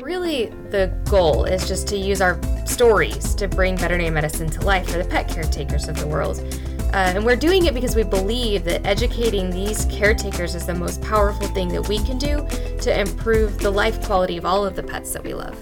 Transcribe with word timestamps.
really 0.00 0.46
the 0.70 0.92
goal 1.08 1.44
is 1.44 1.66
just 1.66 1.88
to 1.88 1.96
use 1.96 2.20
our 2.20 2.40
stories 2.66 3.34
to 3.34 3.48
bring 3.48 3.76
veterinary 3.76 4.10
medicine 4.10 4.50
to 4.50 4.60
life 4.62 4.90
for 4.90 4.98
the 4.98 5.04
pet 5.04 5.28
caretakers 5.28 5.88
of 5.88 5.98
the 5.98 6.06
world. 6.06 6.38
Uh, 6.92 7.12
and 7.14 7.24
we're 7.24 7.36
doing 7.36 7.66
it 7.66 7.74
because 7.74 7.96
we 7.96 8.02
believe 8.02 8.64
that 8.64 8.86
educating 8.86 9.50
these 9.50 9.84
caretakers 9.86 10.54
is 10.54 10.66
the 10.66 10.74
most 10.74 11.02
powerful 11.02 11.46
thing 11.48 11.68
that 11.68 11.86
we 11.88 11.98
can 11.98 12.16
do 12.18 12.46
to 12.80 12.98
improve 12.98 13.58
the 13.58 13.70
life 13.70 14.00
quality 14.04 14.36
of 14.36 14.46
all 14.46 14.64
of 14.64 14.76
the 14.76 14.82
pets 14.82 15.12
that 15.12 15.22
we 15.22 15.34
love. 15.34 15.58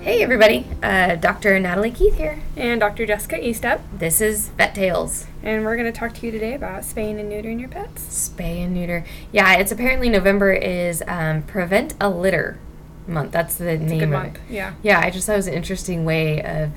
Hey 0.00 0.22
everybody, 0.22 0.66
uh, 0.82 1.16
Dr. 1.16 1.58
Natalie 1.60 1.90
Keith 1.90 2.14
here. 2.16 2.38
And 2.56 2.80
Dr. 2.80 3.04
Jessica 3.06 3.36
Eastep. 3.36 3.80
This 3.92 4.20
is 4.20 4.48
Vet 4.50 4.74
Tales. 4.74 5.26
And 5.42 5.64
we're 5.64 5.76
going 5.76 5.92
to 5.92 5.98
talk 5.98 6.14
to 6.14 6.26
you 6.26 6.32
today 6.32 6.54
about 6.54 6.84
spaying 6.84 7.20
and 7.20 7.30
neutering 7.30 7.60
your 7.60 7.68
pets. 7.68 8.02
Spay 8.30 8.64
and 8.64 8.72
neuter. 8.74 9.04
Yeah, 9.32 9.56
it's 9.56 9.70
apparently 9.72 10.08
November 10.08 10.52
is 10.52 11.02
um, 11.06 11.42
Prevent 11.42 11.94
a 12.00 12.08
Litter 12.08 12.58
month. 13.06 13.32
That's 13.32 13.56
the 13.56 13.70
It's 13.72 13.82
name 13.82 13.90
a 13.90 13.98
good 13.98 14.02
of 14.04 14.10
month. 14.10 14.34
it. 14.48 14.54
Yeah. 14.54 14.74
Yeah, 14.82 15.00
I 15.00 15.10
just 15.10 15.26
thought 15.26 15.34
it 15.34 15.36
was 15.36 15.46
an 15.48 15.54
interesting 15.54 16.04
way 16.04 16.42
of 16.42 16.70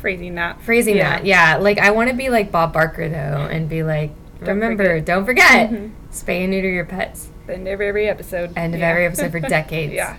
Phrasing 0.00 0.34
that. 0.36 0.60
phrasing 0.62 0.96
Yeah. 0.96 1.10
that. 1.16 1.26
Yeah, 1.26 1.56
like 1.56 1.78
I 1.78 1.90
want 1.90 2.10
to 2.10 2.16
be 2.16 2.28
like 2.28 2.52
Bob 2.52 2.72
Barker 2.72 3.08
though, 3.08 3.48
and 3.50 3.68
be 3.68 3.82
like, 3.82 4.10
Don't 4.40 4.48
remember, 4.60 4.84
forget." 4.84 5.04
don't 5.06 5.24
forget, 5.24 5.70
Mhm. 5.70 5.90
spay 6.12 6.42
and 6.42 6.50
neuter 6.50 6.68
your 6.70 6.84
pets. 6.84 7.28
End 7.48 7.66
of 7.66 7.80
every 7.80 8.08
episode. 8.08 8.52
End 8.56 8.74
of 8.74 8.80
Yeah. 8.80 8.90
every 8.90 9.06
episode 9.06 9.32
for 9.32 9.40
decades. 9.48 9.92
yeah. 9.94 10.16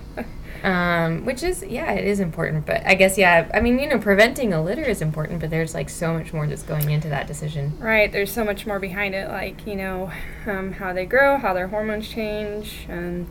Um, 0.63 1.25
which 1.25 1.43
is 1.43 1.63
yeah, 1.63 1.91
it 1.93 2.05
is 2.05 2.19
important, 2.19 2.65
but 2.65 2.85
I 2.85 2.95
guess 2.95 3.17
yeah, 3.17 3.49
I 3.53 3.59
mean 3.61 3.79
you 3.79 3.87
know 3.87 3.99
preventing 3.99 4.53
a 4.53 4.61
litter 4.61 4.83
is 4.83 5.01
important, 5.01 5.39
but 5.39 5.49
there's 5.49 5.73
like 5.73 5.89
so 5.89 6.13
much 6.13 6.33
more 6.33 6.47
that's 6.47 6.63
going 6.63 6.89
into 6.89 7.09
that 7.09 7.27
decision. 7.27 7.77
Right. 7.79 8.11
There's 8.11 8.31
so 8.31 8.43
much 8.43 8.65
more 8.65 8.79
behind 8.79 9.15
it, 9.15 9.29
like, 9.29 9.65
you 9.65 9.75
know, 9.75 10.11
um, 10.45 10.73
how 10.73 10.93
they 10.93 11.05
grow, 11.05 11.37
how 11.37 11.53
their 11.53 11.67
hormones 11.67 12.07
change, 12.09 12.85
um, 12.89 13.27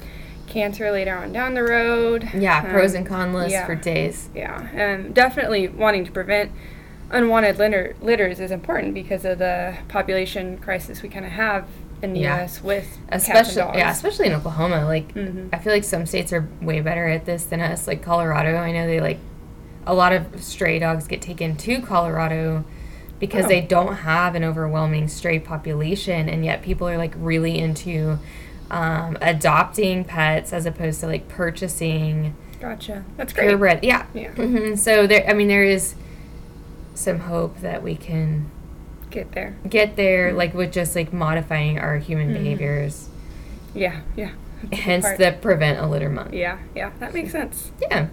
cancer 0.47 0.91
later 0.91 1.15
on 1.17 1.33
down 1.33 1.55
the 1.55 1.63
road. 1.63 2.29
Yeah, 2.35 2.61
pros 2.63 2.93
Um, 2.93 2.99
and 2.99 3.07
cons 3.07 3.35
list 3.35 3.51
yeah. 3.53 3.67
for 3.67 3.75
days. 3.75 4.29
Yeah, 4.35 4.69
and 4.73 5.15
definitely 5.15 5.69
wanting 5.69 6.05
to 6.07 6.13
prevent 6.13 6.53
unwanted 7.11 7.59
litter, 7.59 7.97
litters 8.01 8.41
is 8.41 8.51
important 8.51 8.95
because 8.95 9.25
of 9.25 9.39
the 9.39 9.77
population 9.89 10.59
crisis 10.59 11.03
we 11.03 11.09
kind 11.09 11.25
of 11.25 11.33
have 11.33 11.67
in 12.03 12.13
the 12.13 12.21
Yeah. 12.21 12.37
U.S. 12.39 12.63
with 12.63 12.99
especially 13.11 13.63
yeah, 13.79 13.91
especially 13.91 14.27
in 14.27 14.33
Oklahoma. 14.33 14.85
Like 14.85 15.15
Mhm. 15.15 15.49
I 15.53 15.59
feel 15.59 15.73
like 15.73 15.85
some 15.85 16.07
states 16.07 16.33
are 16.33 16.49
way 16.61 16.81
better 16.81 17.07
at 17.09 17.25
this 17.25 17.45
than 17.45 17.61
us. 17.61 17.87
Like 17.87 18.03
Colorado, 18.03 18.57
I 18.57 18.73
know 18.73 18.87
they 18.87 19.01
like 19.01 19.19
a 19.87 19.95
lot 19.95 20.13
of 20.13 20.43
stray 20.43 20.79
dogs 20.79 21.07
get 21.09 21.23
taken 21.23 21.57
to 21.57 21.81
Colorado 21.81 22.65
because 23.19 23.47
Oh. 23.47 23.49
they 23.49 23.61
don't 23.61 23.95
have 23.97 24.35
an 24.37 24.45
overwhelming 24.45 25.09
stray 25.09 25.39
population, 25.41 26.29
and 26.29 26.45
yet 26.45 26.63
people 26.63 26.89
are 26.89 26.97
like 26.99 27.15
really 27.19 27.59
into 27.59 28.19
um, 28.71 29.17
adopting 29.23 30.05
pets 30.05 30.53
as 30.53 30.67
opposed 30.67 31.01
to 31.01 31.07
like 31.07 31.27
purchasing 31.27 32.35
Gotcha. 32.61 33.05
That's 33.17 33.33
great. 33.33 33.47
purebred. 33.49 33.83
Yeah. 33.83 34.05
Yeah. 34.13 34.31
hmm 34.33 34.75
So 34.75 35.07
there, 35.07 35.25
I 35.29 35.33
mean, 35.33 35.49
there 35.49 35.65
is 35.65 35.95
some 36.95 37.21
hope 37.21 37.61
that 37.61 37.83
we 37.83 37.95
can 37.97 38.51
Get 39.19 39.33
there. 39.33 39.57
get 39.69 39.97
there, 39.97 40.33
like 40.33 40.55
with 40.55 40.73
just 40.73 40.95
like 40.95 41.13
modifying 41.13 41.77
our 41.79 41.99
human 41.99 42.31
Mhm. 42.31 42.35
behaviors. 42.39 43.09
Yeah, 43.75 43.97
yeah. 44.17 44.31
Hence 44.73 45.07
the 45.19 45.37
prevent 45.41 45.81
a 45.81 45.87
litter 45.87 46.09
month. 46.09 46.33
Yeah, 46.33 46.59
yeah. 46.77 46.91
That 47.01 47.13
makes 47.15 47.33
sense. 47.33 47.73
Yeah. 47.81 48.07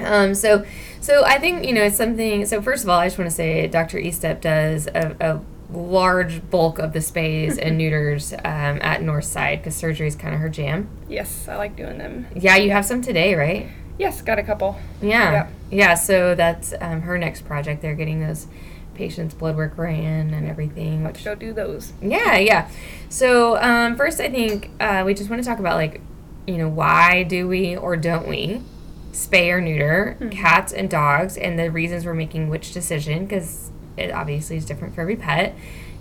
Um, 0.00 0.34
so, 0.34 0.64
so 1.02 1.22
I 1.26 1.38
think 1.38 1.66
you 1.66 1.74
know 1.74 1.82
it's 1.82 1.96
something. 1.96 2.46
So 2.46 2.62
first 2.62 2.82
of 2.82 2.88
all, 2.88 2.98
I 2.98 3.06
just 3.06 3.18
want 3.18 3.30
to 3.30 3.34
say 3.36 3.66
Dr. 3.68 3.98
Eastep 3.98 4.40
does 4.40 4.86
a, 4.86 5.14
a 5.20 5.40
large 5.76 6.48
bulk 6.50 6.78
of 6.78 6.94
the 6.94 6.98
spays 7.00 7.58
and 7.60 7.76
neuters 7.80 8.32
um, 8.32 8.78
at 8.80 9.00
Northside 9.02 9.58
because 9.58 9.74
surgery 9.76 10.08
is 10.08 10.16
kind 10.16 10.34
of 10.34 10.40
her 10.40 10.48
jam. 10.48 10.88
Yes, 11.10 11.46
I 11.46 11.56
like 11.56 11.76
doing 11.76 11.98
them. 11.98 12.26
Yeah, 12.34 12.56
you 12.56 12.70
have 12.70 12.86
some 12.86 13.02
today, 13.02 13.34
right? 13.34 13.68
Yes, 13.98 14.22
got 14.22 14.38
a 14.38 14.42
couple. 14.42 14.78
Yeah. 15.02 15.32
Yep. 15.32 15.50
Yeah. 15.70 15.94
So 15.94 16.34
that's 16.34 16.72
um, 16.80 17.02
her 17.02 17.18
next 17.18 17.44
project. 17.44 17.82
They're 17.82 17.94
getting 17.94 18.20
those 18.26 18.46
patients' 19.02 19.34
blood 19.34 19.56
work 19.56 19.76
ran 19.76 20.32
and 20.32 20.46
everything. 20.46 21.02
Let's 21.02 21.24
go 21.24 21.34
do 21.34 21.52
those. 21.52 21.92
Yeah, 22.00 22.36
yeah. 22.38 22.68
So 23.08 23.56
um, 23.56 23.96
first, 23.96 24.20
I 24.20 24.28
think 24.30 24.70
uh, 24.78 25.02
we 25.04 25.12
just 25.14 25.28
want 25.28 25.42
to 25.42 25.48
talk 25.48 25.58
about 25.58 25.76
like, 25.76 26.00
you 26.46 26.56
know, 26.58 26.68
why 26.68 27.24
do 27.24 27.48
we 27.48 27.76
or 27.76 27.96
don't 27.96 28.28
we 28.28 28.60
spay 29.12 29.50
or 29.52 29.60
neuter 29.60 30.16
Mhm. 30.20 30.30
cats 30.30 30.72
and 30.72 30.88
dogs, 30.88 31.36
and 31.36 31.58
the 31.58 31.70
reasons 31.70 32.06
we're 32.06 32.14
making 32.14 32.48
which 32.48 32.72
decision 32.72 33.26
because 33.26 33.70
it 33.96 34.10
obviously 34.12 34.56
is 34.56 34.64
different 34.64 34.94
for 34.94 35.00
every 35.02 35.16
pet. 35.16 35.54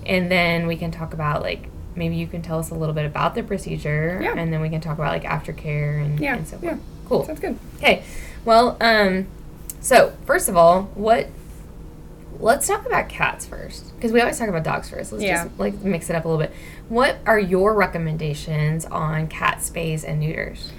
And 0.06 0.32
then 0.32 0.68
we 0.68 0.76
can 0.78 0.92
talk 0.92 1.14
about 1.14 1.42
like 1.42 1.68
maybe 1.96 2.16
you 2.16 2.26
can 2.28 2.42
tell 2.42 2.58
us 2.60 2.70
a 2.70 2.76
little 2.76 2.96
bit 2.96 3.06
about 3.06 3.34
the 3.36 3.44
procedure, 3.44 4.20
Yeah. 4.24 4.34
and 4.38 4.54
then 4.54 4.62
we 4.62 4.70
can 4.70 4.80
talk 4.80 4.98
about 4.98 5.12
like 5.12 5.24
aftercare 5.24 6.02
and, 6.06 6.20
Yeah, 6.20 6.36
and 6.38 6.48
so 6.48 6.58
forth. 6.58 6.74
yeah. 6.74 6.78
Cool. 7.08 7.26
Sounds 7.26 7.40
good. 7.42 7.58
Okay. 7.78 8.04
Well, 8.46 8.78
um, 8.80 9.28
so 9.82 10.14
first 10.26 10.48
of 10.48 10.56
all, 10.56 10.84
what? 10.96 11.28
Let's 12.42 12.68
talk 12.68 12.86
about 12.86 13.08
cats 13.08 13.46
first, 13.46 13.96
because 13.96 14.12
we 14.12 14.20
always 14.20 14.40
talk 14.40 14.50
about 14.50 14.64
dogs 14.64 14.90
first. 14.90 15.12
Let's 15.12 15.24
Yeah. 15.24 15.44
just 15.46 15.60
like 15.60 15.76
mix 15.84 16.10
it 16.10 16.16
up 16.16 16.26
a 16.26 16.28
little 16.28 16.44
bit. 16.44 16.52
What 16.90 17.18
are 17.26 17.40
your 17.40 17.74
recommendations 17.76 18.86
on 18.86 19.28
cat 19.28 19.60
spays 19.60 20.04
and 20.08 20.20
neuters? 20.20 20.72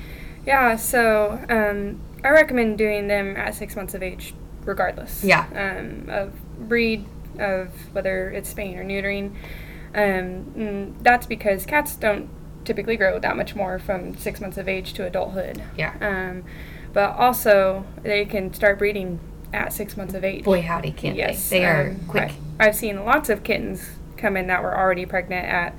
Yeah, 0.45 0.75
so 0.75 1.39
um, 1.49 2.01
I 2.25 2.31
recommend 2.31 2.79
doing 2.79 3.07
them 3.07 3.37
at 3.37 3.55
six 3.55 3.77
months 3.77 3.95
of 3.95 4.03
age, 4.03 4.35
regardless. 4.65 5.23
Yeah. 5.23 5.47
Um, 5.55 6.09
of 6.09 6.33
breed, 6.69 7.07
of 7.39 7.69
whether 7.93 8.31
it's 8.31 8.49
spaying 8.49 8.77
or 8.79 8.85
neutering. 8.85 9.31
Um, 9.95 10.45
mm, 10.57 10.95
that's 11.03 11.27
because 11.27 11.65
cats 11.65 11.95
don't 11.95 12.29
typically 12.65 12.97
grow 12.97 13.19
that 13.21 13.37
much 13.37 13.55
more 13.55 13.79
from 13.79 14.17
six 14.17 14.41
months 14.41 14.59
of 14.59 14.69
age 14.69 14.95
to 14.95 15.07
adulthood. 15.07 15.63
Yeah. 15.77 15.93
Um, 16.01 16.43
but 16.93 17.15
also, 17.17 17.85
they 18.03 18.25
can 18.25 18.53
start 18.53 18.79
breeding 18.79 19.21
at 19.53 19.73
six 19.73 19.97
months 19.97 20.15
of 20.15 20.25
age. 20.25 20.45
Boy, 20.45 20.63
howdy, 20.63 20.93
can't 20.93 21.17
yes, 21.17 21.49
they? 21.51 21.61
They 21.61 21.65
are 21.67 21.91
um, 21.91 22.01
quick. 22.09 22.33
I, 22.59 22.69
I've 22.69 22.77
seen 22.77 23.05
lots 23.05 23.29
of 23.29 23.45
kittens 23.45 23.89
come 24.17 24.37
in 24.37 24.47
that 24.47 24.63
were 24.63 24.77
already 24.77 25.07
pregnant 25.07 25.47
at 25.47 25.75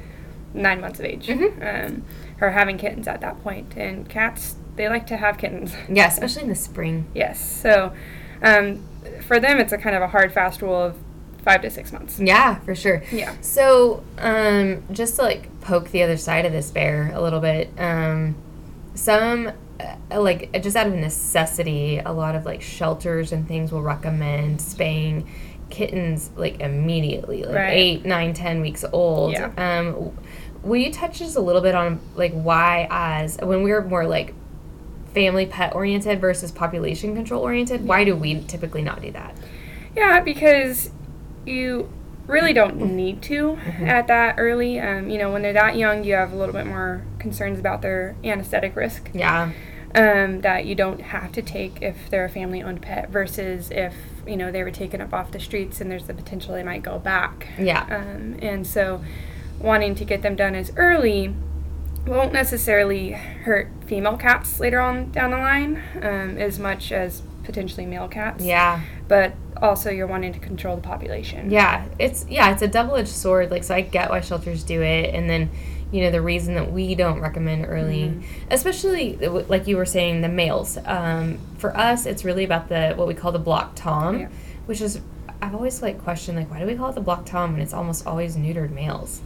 nine 0.53 0.81
months 0.81 0.99
of 0.99 1.05
age, 1.05 1.27
Mhm. 1.27 1.87
um, 1.87 2.03
or 2.39 2.51
having 2.51 2.77
kittens 2.77 3.07
at 3.07 3.21
that 3.21 3.41
point. 3.43 3.73
And 3.75 4.07
cats, 4.07 4.55
they 4.75 4.87
like 4.89 5.07
to 5.07 5.17
have 5.17 5.37
kittens. 5.37 5.73
yeah, 5.89 6.07
especially 6.07 6.43
in 6.43 6.49
the 6.49 6.55
spring. 6.55 7.05
yes. 7.13 7.39
So, 7.61 7.93
um, 8.41 8.81
for 9.25 9.39
them, 9.39 9.59
it's 9.59 9.73
a 9.73 9.77
kind 9.77 9.95
of 9.95 10.01
a 10.01 10.07
hard, 10.07 10.31
fast 10.33 10.61
rule 10.61 10.75
of 10.81 10.95
five 11.43 11.61
to 11.61 11.69
six 11.69 11.91
months. 11.91 12.19
Yeah, 12.19 12.55
for 12.59 12.75
sure. 12.75 13.03
Yeah. 13.11 13.33
So, 13.41 14.03
um, 14.17 14.83
just 14.91 15.15
to 15.17 15.23
like 15.23 15.49
poke 15.61 15.89
the 15.91 16.03
other 16.03 16.17
side 16.17 16.45
of 16.45 16.51
this 16.51 16.69
bear 16.71 17.11
a 17.13 17.21
little 17.21 17.39
bit, 17.41 17.69
um, 17.77 18.35
some 18.95 19.51
like 20.11 20.51
just 20.61 20.75
out 20.75 20.87
of 20.87 20.93
necessity, 20.93 21.99
a 21.99 22.11
lot 22.11 22.35
of 22.35 22.45
like 22.45 22.61
shelters 22.61 23.31
and 23.31 23.47
things 23.47 23.71
will 23.71 23.81
recommend 23.81 24.61
spaying 24.61 25.29
kittens 25.69 26.29
like 26.35 26.59
immediately, 26.59 27.43
like 27.43 27.55
Right. 27.55 27.73
eight, 27.73 28.05
nine, 28.05 28.33
ten 28.33 28.61
weeks 28.61 28.85
old. 28.93 29.33
Yeah. 29.33 29.51
Um, 29.57 30.11
will 30.61 30.77
you 30.79 30.91
touch 30.91 31.19
just 31.19 31.35
a 31.35 31.41
little 31.41 31.61
bit 31.61 31.75
on 31.75 31.99
like 32.15 32.31
why, 32.33 32.87
as 32.91 33.37
when 33.41 33.63
we're 33.63 33.83
more 33.83 34.05
like 34.05 34.33
family 35.13 35.45
pet 35.45 35.73
oriented 35.75 36.19
versus 36.21 36.51
population 36.51 37.15
control 37.15 37.41
oriented, 37.41 37.85
why 37.87 38.03
do 38.03 38.15
we 38.15 38.41
typically 38.43 38.81
not 38.81 39.01
do 39.01 39.11
that? 39.11 39.35
Yeah, 39.95 40.19
because 40.21 40.89
you 41.45 41.89
really 42.25 42.53
don't 42.53 42.77
need 42.95 43.21
to 43.23 43.57
Mhm. 43.63 43.87
at 43.87 44.07
that 44.07 44.35
early. 44.37 44.79
Um, 44.79 45.09
you 45.09 45.17
know, 45.17 45.31
when 45.31 45.41
they're 45.41 45.53
that 45.53 45.75
young, 45.75 46.03
you 46.03 46.13
have 46.13 46.31
a 46.31 46.35
little 46.35 46.53
bit 46.53 46.65
more 46.65 47.01
concerns 47.23 47.57
about 47.57 47.81
their 47.81 48.15
anesthetic 48.23 48.75
risk. 48.75 49.09
Yeah. 49.13 49.51
um, 49.95 50.41
that 50.41 50.65
you 50.65 50.75
don't 50.75 51.01
have 51.01 51.31
to 51.31 51.41
take 51.41 51.81
if 51.81 52.09
they're 52.09 52.25
a 52.25 52.29
family 52.29 52.61
owned 52.63 52.81
pet 52.81 53.09
versus 53.09 53.69
if 53.71 53.93
you 54.27 54.35
know 54.35 54.51
they 54.51 54.63
were 54.63 54.71
taken 54.71 54.99
up 55.01 55.13
off 55.13 55.31
the 55.31 55.39
streets 55.39 55.79
and 55.81 55.89
there's 55.91 56.07
the 56.07 56.13
potential 56.15 56.53
they 56.55 56.63
might 56.63 56.81
go 56.83 56.97
back 56.99 57.47
Yeah. 57.59 57.83
um, 57.89 58.37
and 58.41 58.65
so 58.65 59.03
wanting 59.59 59.93
to 59.95 60.03
get 60.05 60.21
them 60.23 60.35
done 60.35 60.55
as 60.55 60.71
early 60.77 61.33
won't 62.07 62.33
necessarily 62.33 63.11
hurt 63.11 63.67
female 63.85 64.17
cats 64.17 64.59
later 64.59 64.79
on 64.79 65.11
down 65.11 65.29
the 65.31 65.37
line 65.37 65.81
um, 66.01 66.37
as 66.37 66.57
much 66.59 66.91
as 66.91 67.21
potentially 67.43 67.85
male 67.85 68.07
cats 68.07 68.43
Yeah. 68.43 68.81
but 69.07 69.33
also 69.61 69.91
you're 69.91 70.07
wanting 70.07 70.33
to 70.33 70.39
control 70.39 70.75
the 70.75 70.81
population 70.81 71.51
Yeah, 71.51 71.85
it's 71.99 72.25
yeah, 72.27 72.51
it's 72.51 72.61
a 72.63 72.67
double 72.67 72.95
edged 72.95 73.09
sword. 73.09 73.51
Like, 73.51 73.63
so 73.63 73.75
I 73.75 73.81
get 73.81 74.09
why 74.09 74.21
shelters 74.21 74.63
do 74.63 74.81
it, 74.81 75.13
and 75.13 75.29
then 75.29 75.49
you 75.93 76.01
know 76.01 76.11
the 76.11 76.21
reason 76.21 76.55
that 76.55 76.71
we 76.71 76.95
don't 76.95 77.19
recommend 77.21 77.65
early, 77.69 78.05
Mhm. 78.09 78.23
especially 78.51 79.15
like 79.47 79.67
you 79.67 79.77
were 79.77 79.85
saying, 79.85 80.21
the 80.21 80.27
males. 80.27 80.77
Um, 80.85 81.37
for 81.57 81.75
us, 81.77 82.05
it's 82.05 82.25
really 82.25 82.43
about 82.43 82.67
the 82.67 82.93
what 82.95 83.07
we 83.07 83.13
call 83.13 83.31
the 83.31 83.39
block 83.39 83.73
tom, 83.75 84.19
Yeah. 84.19 84.27
which 84.65 84.81
is 84.81 84.99
I've 85.41 85.53
always 85.53 85.81
like 85.81 86.03
questioned 86.03 86.37
like 86.37 86.49
why 86.49 86.59
do 86.59 86.65
we 86.65 86.75
call 86.75 86.89
it 86.89 86.95
the 86.95 87.01
block 87.01 87.25
tom 87.25 87.53
when 87.53 87.61
it's 87.61 87.73
almost 87.73 88.07
always 88.07 88.35
neutered 88.35 88.71
males. 88.71 89.21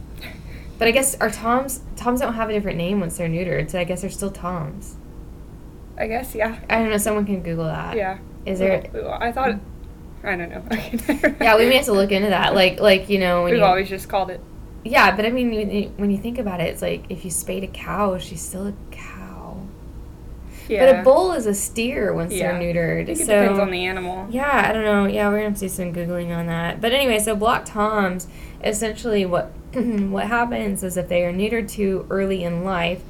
But 0.78 0.86
I 0.88 0.90
guess 0.92 1.16
our 1.20 1.30
toms 1.30 1.80
toms 1.96 2.20
don't 2.20 2.34
have 2.34 2.50
a 2.50 2.52
different 2.52 2.76
name 2.78 3.00
once 3.00 3.16
they're 3.16 3.28
neutered, 3.28 3.70
so 3.70 3.78
I 3.80 3.84
guess 3.84 4.02
they're 4.02 4.10
still 4.10 4.30
toms. 4.30 4.94
i 5.96 6.06
guess 6.06 6.34
yeah 6.34 6.56
I 6.70 6.78
don't 6.78 6.90
know. 6.90 6.98
Someone 6.98 7.24
can 7.26 7.42
Google 7.42 7.64
that. 7.64 7.96
yeah 7.96 8.18
Is 8.46 8.58
there? 8.60 8.84
Well, 8.92 9.18
i 9.20 9.32
thought 9.32 9.54
i 10.22 10.36
don't 10.36 10.50
know 10.50 10.62
Yeah, 11.40 11.56
we 11.56 11.66
may 11.66 11.76
have 11.76 11.86
to 11.86 11.92
look 11.92 12.12
into 12.12 12.28
that. 12.30 12.54
Like, 12.54 12.78
like 12.80 13.08
you 13.08 13.18
know, 13.18 13.44
we've 13.44 13.56
you, 13.56 13.64
always 13.64 13.88
just 13.88 14.08
called 14.08 14.30
it 14.30 14.40
Yeah, 14.84 15.14
but 15.14 15.26
I 15.26 15.30
mean, 15.30 15.50
when 15.54 15.70
you, 15.70 15.88
when 15.96 16.10
you 16.10 16.18
think 16.18 16.38
about 16.38 16.60
it, 16.60 16.64
it's 16.64 16.82
like 16.82 17.04
if 17.08 17.24
you 17.24 17.30
spayed 17.30 17.64
a 17.64 17.68
cow, 17.68 18.16
she's 18.18 18.40
still 18.40 18.68
a 18.68 18.74
cow. 18.90 19.60
Yeah. 20.68 20.86
But 20.92 21.00
a 21.00 21.02
bull 21.02 21.32
is 21.32 21.46
a 21.46 21.54
steer 21.54 22.12
once 22.12 22.32
Yeah. 22.32 22.52
they're 22.52 22.60
neutered. 22.60 23.02
I 23.02 23.04
think 23.06 23.20
it 23.20 23.26
so 23.26 23.40
depends 23.40 23.58
on 23.58 23.70
the 23.70 23.84
animal. 23.86 24.26
yeah, 24.30 24.66
I 24.68 24.72
don't 24.72 24.84
know. 24.84 25.06
Yeah, 25.06 25.28
we're 25.28 25.36
gonna 25.38 25.48
have 25.50 25.54
to 25.54 25.60
do 25.60 25.68
some 25.68 25.92
googling 25.94 26.36
on 26.36 26.46
that. 26.46 26.80
But 26.80 26.92
anyway, 26.92 27.18
so 27.18 27.34
block 27.34 27.64
toms, 27.64 28.28
essentially 28.62 29.24
what 29.26 29.46
what 29.74 30.26
happens 30.26 30.82
is 30.82 30.96
if 30.96 31.08
they 31.08 31.24
are 31.24 31.32
neutered 31.32 31.70
too 31.70 32.06
early 32.10 32.44
in 32.44 32.64
life, 32.64 33.02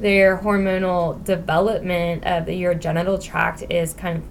their 0.00 0.38
hormonal 0.38 1.22
development 1.24 2.24
of 2.26 2.46
the 2.46 2.60
urogenital 2.62 3.22
tract 3.22 3.62
is 3.70 3.94
kind 3.94 4.18
of 4.18 4.24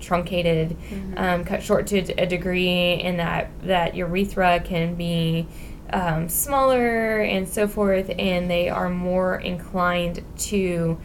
truncated, 0.00 0.76
um, 1.16 1.44
cut 1.44 1.62
short 1.62 1.86
to 1.86 1.98
a 2.20 2.26
degree, 2.26 3.00
and 3.00 3.18
that 3.20 3.48
that 3.62 3.94
urethra 3.94 4.60
can 4.60 4.96
be 4.96 5.46
um, 5.92 6.28
smaller 6.28 7.20
and 7.20 7.48
so 7.48 7.68
forth, 7.68 8.10
and 8.18 8.50
they 8.50 8.68
are 8.68 8.88
more 8.90 9.36
inclined 9.38 10.22
to 10.38 10.98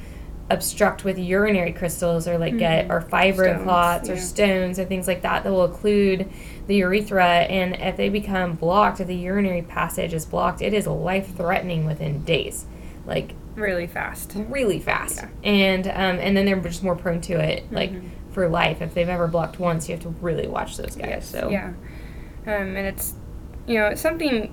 obstruct 0.52 1.04
with 1.04 1.20
urinary 1.20 1.72
crystals 1.72 2.28
or 2.28 2.40
like 2.40 2.58
get 2.58 2.90
or 2.90 3.02
fibrin 3.02 3.54
Stones, 3.54 3.64
clots 3.64 4.10
or 4.10 4.18
stones 4.18 4.80
or 4.80 4.86
things 4.86 5.08
like 5.08 5.22
that 5.22 5.44
that 5.44 5.52
will 5.52 5.70
occlude 5.70 6.28
the 6.66 6.78
urethra 6.78 7.24
and 7.24 7.76
if 7.76 7.96
they 7.98 8.10
become 8.10 8.54
blocked 8.54 9.00
if 9.00 9.06
the 9.08 9.16
urinary 9.16 9.62
passage 9.62 10.12
is 10.12 10.26
blocked. 10.26 10.64
It 10.64 10.74
is 10.74 10.88
life 10.88 11.36
threatening 11.36 11.86
within 11.86 12.24
days 12.24 12.66
like 13.06 13.34
Really 13.56 13.86
fast. 13.86 14.34
really 14.36 14.80
fast. 14.80 15.18
Yeah. 15.18 15.30
and 15.44 15.88
um, 15.88 16.20
and 16.20 16.36
then 16.36 16.46
they're 16.46 16.60
just 16.62 16.84
more 16.84 16.96
prone 16.96 17.22
to 17.22 17.34
it 17.34 17.72
like 17.72 17.92
for 18.32 18.50
life. 18.50 18.82
If 18.82 18.96
they've 18.96 19.08
ever 19.10 19.28
blocked 19.28 19.60
once 19.60 19.88
you 19.88 19.94
have 19.94 20.04
to 20.04 20.10
really 20.20 20.48
watch 20.48 20.78
those 20.78 20.96
guys 20.96 21.28
so. 21.28 21.50
Yeah. 21.50 21.74
Um, 22.48 22.76
and 22.76 22.88
it's, 22.88 23.14
you 23.68 23.76
know, 23.76 23.86
it's 23.88 24.02
something 24.02 24.52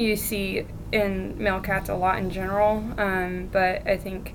you 0.00 0.16
see 0.16 0.66
in 0.92 1.36
male 1.42 1.60
cats 1.60 1.88
a 1.88 1.94
lot 1.94 2.18
in 2.18 2.30
general, 2.30 2.82
um, 2.98 3.48
but 3.52 3.86
I 3.86 3.96
think 3.96 4.34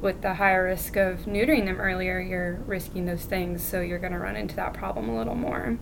with 0.00 0.20
the 0.22 0.34
higher 0.34 0.64
risk 0.64 0.96
of 0.96 1.20
neutering 1.20 1.64
them 1.64 1.80
earlier, 1.80 2.20
you're 2.20 2.54
risking 2.66 3.06
those 3.06 3.24
things, 3.24 3.62
so 3.62 3.80
you're 3.80 3.98
going 3.98 4.12
to 4.12 4.18
run 4.18 4.36
into 4.36 4.54
that 4.56 4.74
problem 4.74 5.08
a 5.08 5.16
little 5.16 5.34
more. 5.34 5.78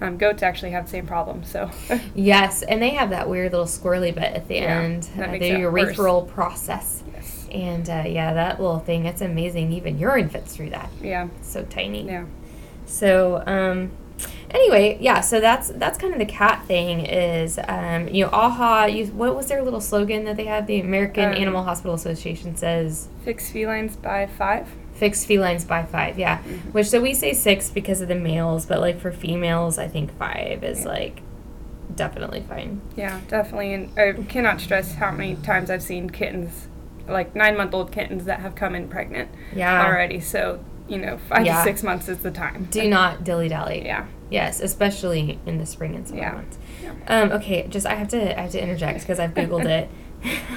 Um, 0.00 0.16
goats 0.16 0.42
actually 0.44 0.70
have 0.72 0.84
the 0.84 0.90
same 0.90 1.06
problem, 1.06 1.42
so 1.44 1.70
yes 2.14 2.62
and 2.62 2.80
they 2.80 2.90
have 2.90 3.10
that 3.10 3.28
weird 3.28 3.50
little 3.52 3.66
squirrely 3.66 4.14
bit 4.14 4.32
at 4.34 4.46
the 4.46 4.56
Yeah, 4.56 4.80
end 4.82 5.04
that 5.16 5.28
uh, 5.28 5.32
makes 5.32 5.42
the 5.42 5.50
it 5.54 5.72
worse. 5.72 5.96
urethral 5.96 6.28
process 6.28 7.02
yes. 7.12 7.48
and 7.50 7.88
uh, 7.90 8.04
yeah 8.06 8.32
that 8.34 8.60
little 8.60 8.78
thing 8.78 9.06
it's 9.06 9.22
amazing 9.22 9.72
even 9.72 9.98
urine 9.98 10.28
fits 10.28 10.54
through 10.54 10.70
that 10.70 10.88
Yeah, 11.02 11.28
it's 11.40 11.50
so 11.52 11.64
tiny 11.64 12.04
yeah. 12.06 12.26
So 12.86 13.42
um, 13.46 13.90
anyway, 14.50 14.96
yeah. 15.00 15.20
So 15.20 15.40
that's 15.40 15.68
that's 15.68 15.98
kind 15.98 16.12
of 16.12 16.18
the 16.18 16.26
cat 16.26 16.64
thing. 16.66 17.00
Is 17.06 17.58
um, 17.68 18.08
you 18.08 18.24
know, 18.24 18.30
AHA. 18.32 18.86
You, 18.86 19.06
what 19.06 19.34
was 19.36 19.46
their 19.46 19.62
little 19.62 19.80
slogan 19.80 20.24
that 20.24 20.36
they 20.36 20.44
have? 20.46 20.66
The 20.66 20.80
American 20.80 21.24
Um, 21.30 21.34
Animal 21.34 21.64
Hospital 21.64 21.94
Association 21.94 22.56
says 22.56 23.08
Fix 23.24 23.50
felines 23.50 23.96
by 23.96 24.26
five. 24.26 24.68
"Fix 24.94 25.24
felines 25.24 25.64
by 25.64 25.84
five. 25.84 26.18
Yeah, 26.18 26.38
Mm-hmm. 26.38 26.70
which 26.72 26.88
so 26.88 27.00
we 27.00 27.14
say 27.14 27.32
six 27.32 27.70
because 27.70 28.00
of 28.00 28.08
the 28.08 28.14
males, 28.16 28.66
but 28.66 28.80
like 28.80 28.98
for 29.00 29.12
females, 29.12 29.78
I 29.78 29.86
think 29.88 30.16
five 30.18 30.64
is 30.64 30.80
Yeah. 30.80 30.88
like 30.88 31.22
definitely 31.94 32.40
fine. 32.48 32.80
Yeah, 32.96 33.20
definitely. 33.28 33.72
And 33.74 33.98
I 33.98 34.12
cannot 34.28 34.60
stress 34.60 34.94
how 34.94 35.10
many 35.10 35.36
times 35.36 35.70
I've 35.70 35.82
seen 35.82 36.10
kittens, 36.10 36.68
like 37.08 37.34
nine 37.34 37.56
month 37.56 37.74
old 37.74 37.92
kittens, 37.92 38.24
that 38.26 38.40
have 38.40 38.54
come 38.54 38.74
in 38.74 38.88
pregnant 38.88 39.30
Yeah. 39.54 39.84
already. 39.86 40.20
So, 40.20 40.60
you 40.88 40.98
know, 40.98 41.18
five 41.28 41.46
Yeah. 41.46 41.58
to 41.58 41.62
six 41.62 41.82
months 41.82 42.08
is 42.08 42.18
the 42.18 42.30
time. 42.30 42.68
Do 42.70 42.88
not 42.88 43.24
dilly 43.24 43.48
dally. 43.48 43.82
Yeah. 43.84 44.04
Yes, 44.30 44.60
especially 44.60 45.38
in 45.46 45.58
the 45.58 45.66
spring 45.66 45.94
and 45.94 46.06
summer 46.06 46.20
Yeah. 46.20 46.32
months. 46.32 46.58
Yeah. 46.82 46.92
Um, 47.08 47.32
okay, 47.32 47.66
just 47.68 47.86
I 47.86 47.94
have 47.94 48.08
to 48.08 48.38
I 48.38 48.42
have 48.42 48.50
to 48.52 48.62
interject 48.62 49.00
because 49.00 49.18
I've 49.18 49.34
googled 49.34 49.64
it. 49.66 49.88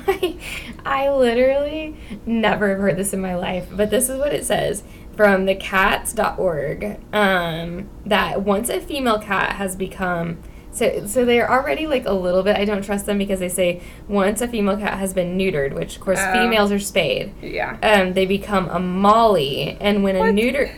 I, 0.07 0.37
I 0.85 1.09
literally 1.09 1.95
never 2.25 2.69
have 2.69 2.79
heard 2.79 2.97
this 2.97 3.13
in 3.13 3.21
my 3.21 3.35
life, 3.35 3.67
but 3.71 3.89
this 3.89 4.09
is 4.09 4.17
what 4.17 4.33
it 4.33 4.43
says 4.45 4.83
from 5.15 5.45
thecats.org. 5.45 6.99
Um, 7.13 7.89
that 8.05 8.41
once 8.41 8.69
a 8.69 8.79
female 8.81 9.19
cat 9.19 9.53
has 9.57 9.75
become 9.75 10.39
so 10.73 11.05
so 11.05 11.25
they're 11.25 11.51
already 11.51 11.85
like 11.85 12.05
a 12.05 12.13
little 12.13 12.43
bit 12.43 12.55
I 12.55 12.63
don't 12.63 12.81
trust 12.81 13.05
them 13.05 13.17
because 13.17 13.39
they 13.41 13.49
say 13.49 13.81
once 14.07 14.39
a 14.41 14.47
female 14.47 14.77
cat 14.77 14.97
has 14.99 15.13
been 15.13 15.37
neutered, 15.37 15.73
which 15.73 15.95
of 15.97 16.01
course 16.01 16.19
Oh. 16.21 16.31
females 16.33 16.71
are 16.71 16.79
spayed, 16.79 17.33
Yeah. 17.41 17.77
um, 17.83 18.13
they 18.13 18.25
become 18.25 18.69
a 18.69 18.79
molly, 18.79 19.77
and 19.81 20.01
when 20.03 20.15
a 20.15 20.19
What? 20.19 20.33
neuter, 20.33 20.71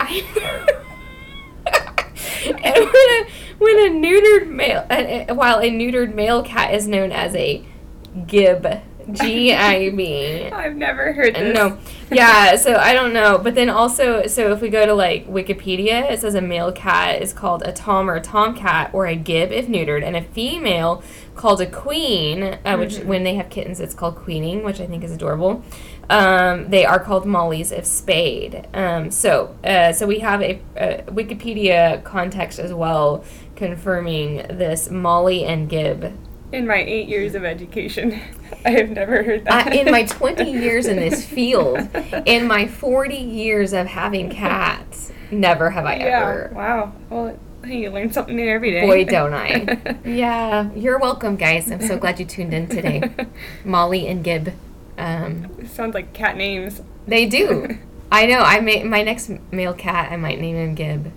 and 2.64 2.74
when 2.74 2.86
a 2.86 3.26
when 3.58 3.78
a 3.78 3.90
neutered 3.90 4.48
male, 4.48 4.84
while 5.36 5.58
a 5.58 5.70
neutered 5.70 6.14
male 6.14 6.42
cat 6.42 6.74
is 6.74 6.88
known 6.88 7.12
as 7.12 7.34
a 7.34 7.64
gib, 8.26 8.66
G 9.12 9.52
I 9.52 9.90
B. 9.90 10.46
I've 10.46 10.76
never 10.76 11.12
heard 11.12 11.34
this. 11.34 11.54
No, 11.54 11.78
yeah. 12.10 12.56
So 12.56 12.76
I 12.76 12.94
don't 12.94 13.12
know, 13.12 13.36
but 13.38 13.54
then 13.54 13.68
also, 13.68 14.26
so 14.26 14.52
if 14.52 14.60
we 14.62 14.70
go 14.70 14.86
to 14.86 14.94
like 14.94 15.28
Wikipedia, 15.28 16.10
it 16.10 16.20
says 16.20 16.34
a 16.34 16.40
male 16.40 16.72
cat 16.72 17.20
is 17.20 17.32
called 17.32 17.62
a 17.66 17.72
tom 17.72 18.08
or 18.08 18.14
a 18.14 18.20
tomcat 18.22 18.92
or 18.94 19.06
a 19.06 19.14
gib 19.14 19.52
if 19.52 19.66
neutered, 19.66 20.02
and 20.02 20.16
a 20.16 20.22
female 20.22 21.02
called 21.34 21.60
a 21.60 21.66
queen, 21.66 22.58
uh, 22.64 22.76
which 22.76 22.94
Mm-hmm. 22.94 23.08
when 23.08 23.24
they 23.24 23.34
have 23.34 23.50
kittens, 23.50 23.80
it's 23.80 23.94
called 23.94 24.14
queening, 24.16 24.62
which 24.62 24.80
I 24.80 24.86
think 24.86 25.02
is 25.04 25.10
adorable. 25.10 25.62
Um, 26.10 26.70
they 26.70 26.84
are 26.84 26.98
called 26.98 27.26
mollies 27.26 27.72
if 27.72 27.86
spayed. 27.86 28.66
Um, 28.74 29.10
so, 29.10 29.56
uh, 29.64 29.92
so 29.92 30.06
we 30.06 30.18
have 30.20 30.42
a, 30.42 30.60
a 30.76 31.02
Wikipedia 31.06 32.02
context 32.04 32.58
as 32.58 32.72
well 32.72 33.24
confirming 33.56 34.38
this 34.48 34.90
Molly 34.90 35.44
and 35.44 35.68
Gib 35.68 36.16
In 36.52 36.66
my 36.66 36.78
eight 36.78 37.08
years 37.08 37.34
of 37.34 37.44
education, 37.44 38.20
I 38.64 38.70
have 38.70 38.90
never 38.90 39.22
heard 39.22 39.44
that. 39.44 39.74
In 39.74 39.90
my 39.90 40.02
20 40.06 40.50
years 40.50 40.86
in 40.86 40.96
this 40.96 41.24
field, 41.24 41.88
in 42.26 42.46
my 42.46 42.66
40 42.66 43.16
years 43.16 43.72
of 43.72 43.86
having 43.86 44.30
cats, 44.30 45.12
never 45.30 45.70
have 45.70 45.84
I 45.86 45.96
yeah. 45.96 46.20
ever. 46.20 46.52
Wow. 46.54 46.92
Well, 47.10 47.38
you 47.64 47.90
learn 47.90 48.12
something 48.12 48.36
new 48.36 48.48
every 48.48 48.72
day. 48.72 48.86
Boy, 48.86 49.04
don't 49.10 49.32
I. 49.32 49.96
Yeah, 50.04 50.70
you're 50.74 50.98
welcome, 50.98 51.36
guys. 51.36 51.70
I'm 51.70 51.80
so 51.80 51.96
glad 51.96 52.20
you 52.20 52.26
tuned 52.26 52.52
in 52.52 52.68
today. 52.68 53.10
Molly 53.64 54.06
and 54.06 54.22
Gib. 54.22 54.52
Um, 54.98 55.66
Sounds 55.66 55.94
like 55.94 56.12
cat 56.12 56.36
names. 56.36 56.82
they 57.06 57.26
do. 57.26 57.78
I 58.12 58.26
know. 58.26 58.38
I 58.40 58.60
may 58.60 58.82
my 58.84 59.02
next 59.02 59.30
male 59.50 59.74
cat. 59.74 60.12
I 60.12 60.16
might 60.16 60.40
name 60.40 60.56
him 60.56 60.74
Gib. 60.74 61.12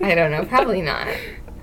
I 0.00 0.14
don't 0.14 0.30
know. 0.30 0.44
Probably 0.44 0.80
not. 0.82 1.08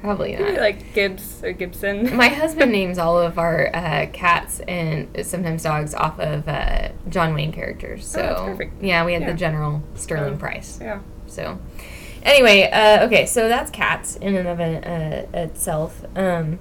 Probably 0.02 0.34
Maybe 0.36 0.52
not. 0.52 0.60
like 0.60 0.94
Gibbs 0.94 1.42
or 1.44 1.54
Gibson. 1.54 2.18
My 2.18 2.28
husband 2.28 2.72
names 2.74 2.98
all 2.98 3.18
of 3.18 3.38
our 3.40 3.74
uh, 3.74 4.08
cats 4.12 4.60
and 4.68 5.26
sometimes 5.26 5.64
dogs 5.64 5.94
off 5.96 6.20
of 6.20 6.46
uh, 6.50 6.90
John 7.08 7.34
Wayne 7.34 7.54
characters. 7.54 8.06
So 8.06 8.20
Oh, 8.20 8.26
that's 8.26 8.42
perfect. 8.58 8.84
yeah, 8.84 9.06
we 9.06 9.14
had 9.14 9.22
Yeah. 9.22 9.32
the 9.32 9.38
General 9.38 9.82
Sterling 9.96 10.34
Oh. 10.34 10.38
Price. 10.38 10.80
Yeah. 10.82 11.00
So 11.28 11.58
anyway, 12.24 12.70
uh, 12.70 13.06
okay, 13.06 13.26
so 13.26 13.48
that's 13.48 13.72
cats 13.72 14.18
in 14.18 14.36
and 14.36 14.48
of 14.50 14.60
it, 14.60 14.86
uh, 14.86 15.38
itself. 15.38 16.04
Um, 16.18 16.60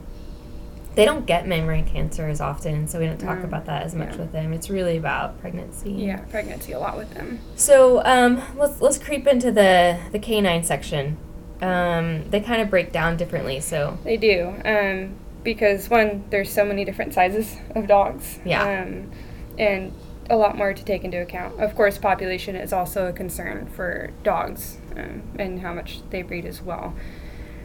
they 0.94 1.04
don't 1.04 1.24
get 1.26 1.46
mammary 1.46 1.82
cancer 1.82 2.28
as 2.28 2.40
often, 2.40 2.86
so 2.86 2.98
we 2.98 3.06
don't 3.06 3.18
talk 3.18 3.38
Mm, 3.38 3.44
about 3.44 3.66
that 3.66 3.82
as 3.84 3.94
much 3.94 4.10
yeah. 4.12 4.16
with 4.20 4.32
them. 4.32 4.52
It's 4.52 4.68
really 4.70 4.96
about 4.96 5.40
pregnancy. 5.40 5.90
Yeah, 5.92 6.18
pregnancy 6.30 6.72
a 6.72 6.78
lot 6.78 6.96
with 6.96 7.12
them. 7.14 7.38
So 7.56 8.04
um, 8.04 8.42
let's 8.56 8.80
let's 8.80 8.98
creep 8.98 9.26
into 9.26 9.50
the 9.50 9.98
the 10.12 10.18
canine 10.18 10.64
section. 10.64 11.16
Um, 11.60 12.28
they 12.30 12.40
kind 12.40 12.60
of 12.60 12.70
break 12.70 12.92
down 12.92 13.16
differently. 13.16 13.60
So 13.60 13.96
They 14.04 14.16
do. 14.16 14.52
Um, 14.64 15.14
because 15.44 15.88
one, 15.90 16.24
there's 16.30 16.50
so 16.52 16.64
many 16.64 16.84
different 16.84 17.14
sizes 17.14 17.56
of 17.74 17.86
dogs. 17.86 18.38
Yeah. 18.44 18.62
Um, 18.84 19.10
and 19.58 19.92
a 20.30 20.36
lot 20.36 20.56
more 20.56 20.72
to 20.72 20.84
take 20.84 21.04
into 21.04 21.20
account. 21.20 21.60
Of 21.60 21.74
course, 21.74 21.98
population 21.98 22.54
is 22.56 22.72
also 22.72 23.06
a 23.06 23.12
concern 23.12 23.66
for 23.66 24.10
dogs 24.22 24.78
um, 24.96 25.22
and 25.38 25.60
how 25.60 25.72
much 25.74 26.00
they 26.10 26.22
breed 26.22 26.44
as 26.46 26.62
well. 26.62 26.94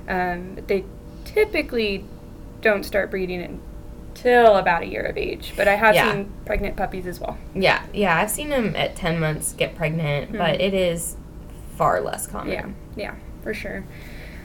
Um, 0.07 0.57
they 0.67 0.85
typically 1.25 2.05
don't 2.61 2.83
start 2.83 3.09
breeding 3.11 3.61
until 4.15 4.55
about 4.57 4.81
a 4.83 4.85
year 4.87 5.03
of 5.03 5.17
age, 5.17 5.53
but 5.55 5.67
I 5.67 5.75
have 5.75 5.93
Yeah. 5.95 6.11
seen 6.11 6.31
pregnant 6.45 6.75
puppies 6.75 7.05
as 7.05 7.19
well. 7.19 7.37
yeah, 7.53 7.81
yeah, 7.93 8.17
I've 8.17 8.31
seen 8.31 8.49
them 8.49 8.75
at 8.75 8.95
ten 8.95 9.19
months 9.19 9.53
get 9.53 9.75
pregnant, 9.75 10.31
but 10.31 10.57
Mhm. 10.57 10.59
it 10.59 10.73
is 10.73 11.15
far 11.75 12.01
less 12.01 12.25
common. 12.27 12.53
Yeah, 12.53 12.65
yeah, 12.95 13.11
for 13.43 13.53
sure. 13.53 13.83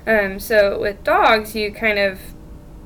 Um, 0.07 0.39
so 0.41 0.79
with 0.81 1.03
dogs, 1.05 1.55
you 1.55 1.73
kind 1.73 1.99
of 1.99 2.19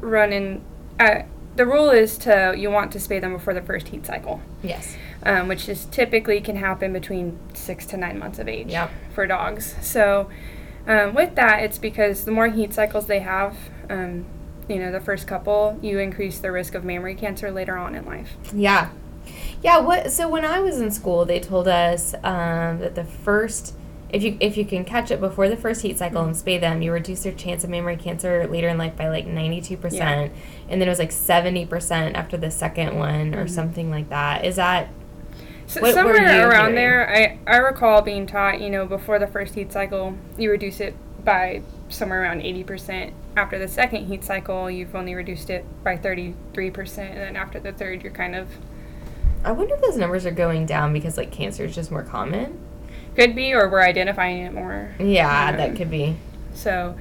run 0.00 0.32
in. 0.32 0.60
Uh, 1.00 1.22
the 1.56 1.64
rule 1.66 1.90
is 1.90 2.18
to 2.18 2.54
you 2.56 2.70
want 2.70 2.92
to 2.92 2.98
spay 2.98 3.20
them 3.20 3.32
before 3.32 3.54
the 3.54 3.62
first 3.62 3.88
heat 3.88 4.04
cycle, 4.06 4.40
Yes. 4.62 4.96
um, 5.24 5.48
which 5.48 5.68
is 5.68 5.86
typically 5.86 6.40
can 6.40 6.56
happen 6.56 6.92
between 6.92 7.38
six 7.54 7.86
to 7.86 7.96
nine 7.96 8.18
months 8.18 8.38
of 8.38 8.46
age 8.48 8.68
Yep. 8.70 8.90
for 9.14 9.26
dogs. 9.26 9.74
So 9.80 10.28
um, 10.86 11.14
with 11.14 11.34
that, 11.34 11.62
it's 11.64 11.78
because 11.78 12.26
the 12.26 12.30
more 12.30 12.46
heat 12.48 12.72
cycles 12.74 13.06
they 13.06 13.18
have, 13.20 13.56
um, 13.90 14.24
you 14.68 14.76
know, 14.78 14.90
the 14.92 15.00
first 15.00 15.26
couple, 15.26 15.78
you 15.82 15.98
increase 15.98 16.38
the 16.38 16.50
risk 16.52 16.74
of 16.74 16.84
mammary 16.84 17.14
cancer 17.14 17.50
later 17.50 17.76
on 17.76 17.94
in 17.94 18.04
life. 18.04 18.36
Yeah. 18.54 18.90
Yeah, 19.62 19.78
what 19.78 20.12
so 20.12 20.28
when 20.28 20.44
I 20.44 20.60
was 20.60 20.80
in 20.80 20.90
school 20.92 21.24
they 21.24 21.40
told 21.40 21.66
us 21.66 22.14
um, 22.22 22.78
that 22.78 22.94
the 22.94 23.04
first 23.04 23.74
if 24.10 24.22
you 24.22 24.36
if 24.38 24.56
you 24.56 24.64
can 24.64 24.84
catch 24.84 25.10
it 25.10 25.18
before 25.18 25.48
the 25.48 25.56
first 25.56 25.82
heat 25.82 25.98
cycle 25.98 26.22
and 26.22 26.34
spay 26.34 26.60
them, 26.60 26.80
you 26.80 26.92
reduce 26.92 27.24
their 27.24 27.32
chance 27.32 27.64
of 27.64 27.70
mammary 27.70 27.96
cancer 27.96 28.46
later 28.46 28.68
in 28.68 28.78
life 28.78 28.94
by 28.96 29.08
like 29.08 29.26
ninety 29.26 29.60
two 29.60 29.76
percent. 29.76 30.32
And 30.68 30.80
then 30.80 30.86
it 30.86 30.90
was 30.90 31.00
like 31.00 31.10
seventy 31.10 31.66
percent 31.66 32.14
after 32.16 32.36
the 32.36 32.50
second 32.52 32.96
one 32.96 33.34
or 33.34 33.46
Mhm. 33.46 33.50
something 33.50 33.90
like 33.90 34.08
that. 34.10 34.44
Is 34.44 34.56
that 34.56 34.88
So 35.66 35.80
What 35.80 35.88
were 35.96 36.14
somewhere 36.14 36.48
around 36.48 36.60
hearing? 36.66 36.74
there, 36.76 37.38
I, 37.48 37.52
I 37.52 37.56
recall 37.56 38.00
being 38.02 38.26
taught, 38.28 38.60
you 38.60 38.70
know, 38.70 38.86
before 38.86 39.18
the 39.18 39.26
first 39.26 39.56
heat 39.56 39.72
cycle, 39.72 40.14
you 40.38 40.52
reduce 40.52 40.78
it 40.78 40.94
by 41.24 41.62
somewhere 41.88 42.22
around 42.22 42.42
80%. 42.42 43.10
After 43.36 43.58
the 43.58 43.68
second 43.68 44.06
heat 44.06 44.24
cycle, 44.24 44.70
you've 44.70 44.94
only 44.94 45.14
reduced 45.14 45.50
it 45.50 45.64
by 45.84 45.98
33%. 45.98 46.34
And 46.98 47.18
then 47.18 47.36
after 47.36 47.60
the 47.60 47.70
third, 47.72 48.02
you're 48.02 48.12
kind 48.12 48.34
of, 48.34 48.48
I 49.44 49.52
wonder 49.52 49.74
if 49.74 49.82
those 49.82 49.98
numbers 49.98 50.24
are 50.24 50.30
going 50.30 50.64
down 50.64 50.94
because 50.94 51.18
like 51.18 51.30
cancer 51.30 51.64
is 51.64 51.74
just 51.74 51.90
more 51.90 52.02
common. 52.02 52.58
could 53.14 53.34
be, 53.36 53.52
or 53.52 53.68
we're 53.68 53.82
identifying 53.82 54.38
it 54.38 54.54
more. 54.54 54.94
Yeah, 54.98 55.50
Um, 55.50 55.56
that 55.58 55.76
could 55.76 55.90
be. 55.90 56.16
So, 56.54 56.96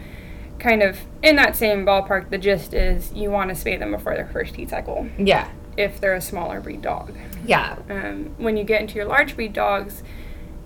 kind 0.60 0.84
of 0.84 1.00
in 1.24 1.38
that 1.38 1.56
same 1.56 1.86
ballpark, 1.86 2.30
the 2.30 2.38
gist 2.38 2.74
is 2.74 3.14
you 3.14 3.32
want 3.32 3.50
to 3.50 3.56
spay 3.56 3.80
them 3.80 3.92
before 3.92 4.16
their 4.16 4.28
first 4.28 4.56
heat 4.58 4.70
cycle 4.70 5.08
Yeah, 5.18 5.50
if 5.78 6.02
they're 6.02 6.16
a 6.16 6.22
smaller 6.22 6.60
breed 6.60 6.82
dog. 6.82 7.14
yeah, 7.46 7.78
Um, 7.90 8.36
when 8.38 8.58
you 8.58 8.66
get 8.66 8.82
into 8.82 8.96
your 8.96 9.06
large 9.06 9.36
breed 9.38 9.54
dogs, 9.54 10.04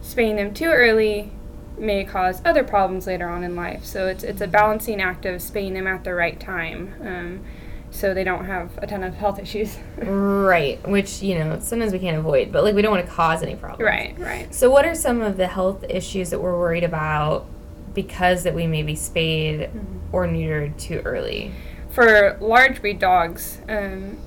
spaying 0.01 0.35
them 0.37 0.51
too 0.53 0.69
early 0.71 1.31
may 1.79 2.03
cause 2.03 2.41
other 2.45 2.63
problems 2.63 3.07
later 3.07 3.27
on 3.29 3.43
in 3.43 3.55
life. 3.55 3.85
So 3.85 4.07
it's 4.07 4.23
it's 4.23 4.41
a 4.41 4.47
balancing 4.47 5.01
act 5.01 5.25
of 5.25 5.41
spaying 5.41 5.73
them 5.73 5.87
at 5.87 6.03
the 6.03 6.13
right 6.13 6.39
time, 6.39 6.93
um, 7.01 7.45
so 7.91 8.13
they 8.13 8.23
don't 8.23 8.45
have 8.45 8.77
a 8.79 8.87
ton 8.87 9.03
of 9.03 9.15
health 9.15 9.39
issues. 9.45 9.77
right. 9.97 10.85
Which 10.87 11.21
you 11.21 11.35
know 11.39 11.59
sometimes 11.59 11.91
we 11.93 11.99
can't 11.99 12.17
avoid, 12.17 12.51
but 12.51 12.63
like 12.63 12.75
we 12.75 12.81
don't 12.81 12.91
want 12.91 13.05
to 13.05 13.11
cause 13.11 13.41
any 13.43 13.55
problems. 13.55 13.83
right, 13.85 14.17
right. 14.19 14.53
So, 14.53 14.69
what 14.69 14.85
are 14.85 14.95
some 14.95 15.21
of 15.21 15.37
the 15.37 15.47
health 15.47 15.83
issues 15.89 16.29
that 16.29 16.39
we're 16.39 16.57
worried 16.57 16.83
about 16.83 17.45
because 17.93 18.43
that 18.43 18.53
we 18.53 18.67
may 18.67 18.83
be 18.83 18.95
spayed 18.95 19.69
or 20.11 20.27
neutered 20.27 20.77
too 20.77 21.01
early? 21.05 21.51
For 21.91 22.37
large 22.39 22.81
breed 22.81 22.99
dogs, 22.99 23.59
um, 23.67 24.17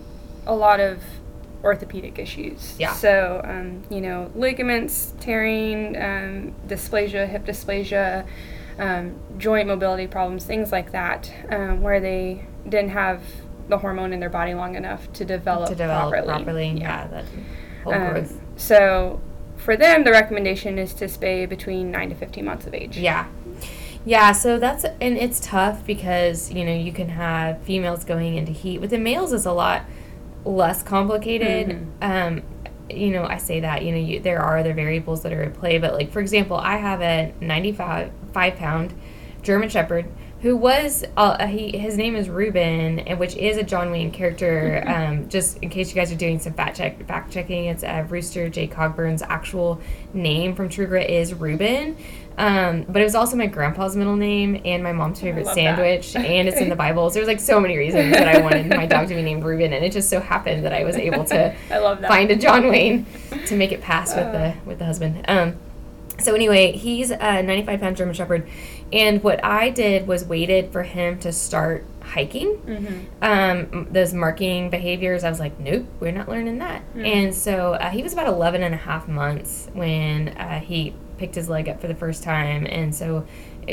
a 0.46 0.54
lot 0.54 0.80
of 0.80 1.00
orthopedic 1.64 2.18
issues. 2.18 2.74
Yeah. 2.78 2.92
So, 2.92 3.40
um, 3.44 3.82
you 3.90 4.00
know, 4.00 4.30
ligaments 4.34 5.12
tearing, 5.20 5.96
um, 5.96 6.54
dysplasia, 6.66 7.28
hip 7.28 7.44
dysplasia, 7.46 8.26
um, 8.78 9.14
joint 9.38 9.68
mobility 9.68 10.06
problems, 10.06 10.44
things 10.44 10.72
like 10.72 10.92
that, 10.92 11.32
um, 11.50 11.82
where 11.82 12.00
they 12.00 12.44
didn't 12.68 12.90
have 12.90 13.22
the 13.68 13.78
hormone 13.78 14.12
in 14.12 14.20
their 14.20 14.30
body 14.30 14.54
long 14.54 14.74
enough 14.74 15.12
to 15.12 15.24
develop, 15.24 15.68
to 15.68 15.74
develop 15.74 16.10
properly. 16.12 16.26
properly. 16.28 16.68
Yeah, 16.80 17.06
that 17.08 17.24
whole 17.84 17.94
Um, 17.94 18.10
growth. 18.12 18.40
so, 18.56 19.20
for 19.56 19.76
them, 19.76 20.02
the 20.04 20.10
recommendation 20.10 20.78
is 20.78 20.92
to 20.94 21.04
spay 21.04 21.48
between 21.48 21.90
9 21.92 22.08
to 22.08 22.14
15 22.16 22.44
months 22.44 22.66
of 22.66 22.74
age. 22.74 22.98
Yeah. 22.98 23.26
Yeah, 24.04 24.32
so 24.32 24.58
that's 24.58 24.84
and 24.84 25.16
it's 25.16 25.38
tough 25.38 25.86
because, 25.86 26.50
you 26.50 26.64
know, 26.64 26.74
you 26.74 26.90
can 26.90 27.10
have 27.10 27.58
females 27.62 28.02
going 28.04 28.34
into 28.36 28.50
heat. 28.50 28.80
With 28.80 28.90
the 28.90 28.98
males 28.98 29.32
it's 29.32 29.46
a 29.46 29.52
lot 29.52 29.82
less 30.44 30.82
complicated. 30.82 31.86
Um 32.00 32.42
you 32.90 33.10
know, 33.10 33.24
I 33.24 33.38
say 33.38 33.60
that, 33.60 33.84
you 33.84 33.92
know, 33.92 33.98
you, 33.98 34.20
there 34.20 34.40
are 34.40 34.58
other 34.58 34.74
variables 34.74 35.22
that 35.22 35.32
are 35.32 35.42
at 35.42 35.54
play, 35.54 35.78
but 35.78 35.94
like 35.94 36.12
for 36.12 36.20
example, 36.20 36.56
I 36.56 36.76
have 36.76 37.00
a 37.00 37.32
95 37.40 38.10
five 38.32 38.56
pound 38.56 38.94
German 39.42 39.68
Shepherd 39.68 40.06
who 40.42 40.56
was 40.56 41.04
uh, 41.16 41.46
he 41.46 41.78
his 41.78 41.96
name 41.96 42.16
is 42.16 42.28
Ruben, 42.28 42.98
and 42.98 43.18
which 43.18 43.36
is 43.36 43.56
a 43.56 43.62
John 43.62 43.92
Wayne 43.92 44.10
character. 44.10 44.82
um, 44.86 45.28
just 45.28 45.58
in 45.58 45.70
case 45.70 45.88
you 45.88 45.94
guys 45.94 46.12
are 46.12 46.16
doing 46.16 46.40
some 46.40 46.52
fact 46.52 46.76
check 46.76 47.06
fact 47.06 47.32
checking, 47.32 47.66
it's 47.66 47.84
uh, 47.84 48.04
Rooster 48.08 48.48
J 48.48 48.66
Cogburn's 48.66 49.22
actual 49.22 49.80
name 50.12 50.54
from 50.56 50.68
True 50.68 50.86
Grit 50.86 51.08
is 51.08 51.32
Ruben. 51.32 51.96
Um, 52.38 52.84
but 52.88 53.00
it 53.00 53.04
was 53.04 53.14
also 53.14 53.36
my 53.36 53.46
grandpa's 53.46 53.94
middle 53.94 54.16
name 54.16 54.60
and 54.64 54.82
my 54.82 54.92
mom's 54.92 55.20
favorite 55.20 55.46
sandwich, 55.46 56.16
and 56.16 56.48
it's 56.48 56.60
in 56.60 56.68
the 56.68 56.76
Bible. 56.76 57.08
So 57.10 57.14
there's 57.14 57.28
like 57.28 57.40
so 57.40 57.60
many 57.60 57.76
reasons 57.76 58.12
that 58.12 58.26
I 58.26 58.40
wanted 58.40 58.68
my 58.68 58.86
dog 58.86 59.08
to 59.08 59.14
be 59.14 59.22
named 59.22 59.44
Ruben, 59.44 59.72
and 59.72 59.84
it 59.84 59.92
just 59.92 60.10
so 60.10 60.18
happened 60.18 60.64
that 60.64 60.72
I 60.72 60.82
was 60.82 60.96
able 60.96 61.24
to 61.26 61.54
I 61.70 61.78
love 61.78 62.00
that. 62.00 62.08
find 62.08 62.30
a 62.32 62.36
John 62.36 62.68
Wayne 62.68 63.06
to 63.46 63.54
make 63.56 63.70
it 63.70 63.80
pass 63.80 64.16
with 64.16 64.32
the 64.32 64.54
with 64.64 64.80
the 64.80 64.86
husband. 64.86 65.24
Um, 65.28 65.56
so 66.18 66.34
anyway, 66.34 66.72
he's 66.72 67.10
a 67.10 67.42
95 67.42 67.80
pound 67.80 67.96
German 67.96 68.14
Shepherd, 68.14 68.48
and 68.92 69.22
what 69.22 69.44
I 69.44 69.70
did 69.70 70.06
was 70.06 70.24
waited 70.24 70.70
for 70.72 70.82
him 70.82 71.18
to 71.20 71.32
start 71.32 71.84
hiking. 72.02 72.56
Mhm. 72.66 73.04
Um, 73.22 73.88
those 73.90 74.12
marking 74.12 74.70
behaviors, 74.70 75.24
I 75.24 75.30
was 75.30 75.40
like, 75.40 75.58
nope, 75.58 75.86
we're 76.00 76.12
not 76.12 76.28
learning 76.28 76.58
that. 76.58 76.82
And 76.96 77.34
so 77.34 77.74
uh, 77.74 77.90
he 77.90 78.02
was 78.02 78.12
about 78.12 78.26
11 78.26 78.62
and 78.62 78.74
a 78.74 78.78
half 78.78 79.08
months 79.08 79.68
when 79.72 80.28
uh, 80.30 80.60
he 80.60 80.94
picked 81.16 81.34
his 81.36 81.48
leg 81.48 81.68
up 81.68 81.80
for 81.80 81.86
the 81.86 81.94
first 81.94 82.22
time, 82.22 82.66
and 82.66 82.94
so 82.94 83.24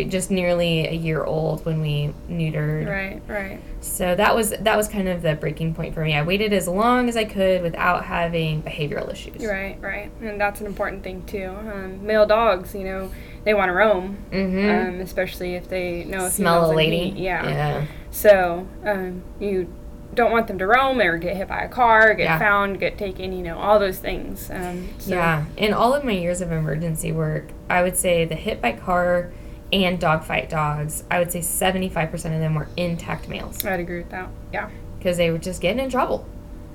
just 0.08 0.30
nearly 0.30 0.86
a 0.88 0.92
year 0.94 1.24
old 1.24 1.66
when 1.66 1.82
we 1.82 2.14
neutered. 2.30 2.88
Right, 2.88 3.22
right. 3.28 3.60
So 3.82 4.14
that 4.16 4.36
was 4.36 4.52
that 4.52 4.78
was 4.78 4.88
kind 4.88 5.08
of 5.10 5.24
the 5.24 5.34
breaking 5.34 5.74
point 5.74 5.96
for 5.96 6.04
me. 6.04 6.14
I 6.16 6.22
waited 6.22 6.54
as 6.54 6.68
long 6.68 7.10
as 7.10 7.18
I 7.18 7.24
could 7.26 7.64
without 7.64 8.06
having 8.06 8.62
behavioral 8.62 9.12
issues. 9.12 9.44
Right, 9.44 9.78
right, 9.82 10.12
and 10.22 10.40
that's 10.40 10.62
an 10.62 10.68
important 10.68 11.04
thing 11.04 11.24
too. 11.26 11.48
Um, 11.48 12.06
male 12.06 12.28
dogs, 12.28 12.76
you 12.76 12.84
know, 12.84 13.10
they 13.44 13.54
want 13.54 13.70
to 13.70 13.74
roam, 13.74 14.18
Mm-hmm. 14.32 14.96
um, 14.96 15.02
especially 15.02 15.56
if 15.56 15.68
they 15.70 16.04
know 16.06 16.26
a 16.26 16.30
Smell 16.30 16.72
a 16.72 16.74
lady. 16.74 17.14
Yeah. 17.20 17.48
Yeah. 17.48 17.86
So 18.12 18.68
um, 18.86 19.24
you 19.40 19.74
don't 20.16 20.32
want 20.32 20.48
them 20.48 20.58
to 20.58 20.66
roam 20.68 21.00
or 21.00 21.18
get 21.18 21.38
hit 21.38 21.48
by 21.48 21.62
a 21.62 21.70
car, 21.70 22.14
get 22.16 22.24
Yeah. 22.24 22.40
found, 22.40 22.80
get 22.80 22.98
taken. 22.98 23.32
You 23.32 23.44
know, 23.44 23.58
all 23.58 23.80
those 23.80 24.00
things. 24.00 24.50
Um, 24.52 24.90
so, 24.98 25.14
Yeah. 25.16 25.46
In 25.58 25.74
all 25.74 25.94
of 25.94 26.04
my 26.04 26.12
years 26.14 26.42
of 26.42 26.52
emergency 26.52 27.12
work, 27.12 27.46
I 27.70 27.84
would 27.84 27.96
say 27.96 28.26
the 28.26 28.36
hit 28.36 28.62
by 28.62 28.72
car 28.74 29.32
and 29.72 30.00
dogfight 30.00 30.50
dogs, 30.50 31.04
I 31.12 31.20
would 31.20 31.32
say 31.32 31.40
75% 31.42 32.14
of 32.34 32.40
them 32.40 32.56
were 32.56 32.68
intact 32.76 33.30
males 33.30 33.64
I'd 33.64 33.80
agree 33.80 34.00
with 34.00 34.10
that. 34.10 34.30
Yeah, 34.52 34.70
because 34.98 35.18
they 35.18 35.30
were 35.30 35.38
just 35.38 35.62
getting 35.62 35.84
in 35.84 35.92
trouble. 35.92 36.26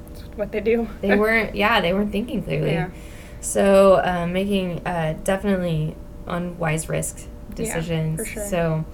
that's 0.08 0.22
what 0.36 0.52
they 0.52 0.60
do. 0.60 0.86
They 1.00 1.16
weren't, 1.16 1.56
yeah, 1.56 1.80
they 1.80 1.92
weren't 1.92 2.12
thinking 2.12 2.42
clearly. 2.44 2.70
Yeah. 2.74 2.90
So 3.40 4.00
um, 4.04 4.32
making 4.32 4.80
uh, 4.86 5.16
definitely 5.24 5.96
unwise 6.26 6.88
risk 6.88 7.26
decisions. 7.54 8.18
for 8.20 8.24
sure. 8.24 8.46
So, 8.46 8.84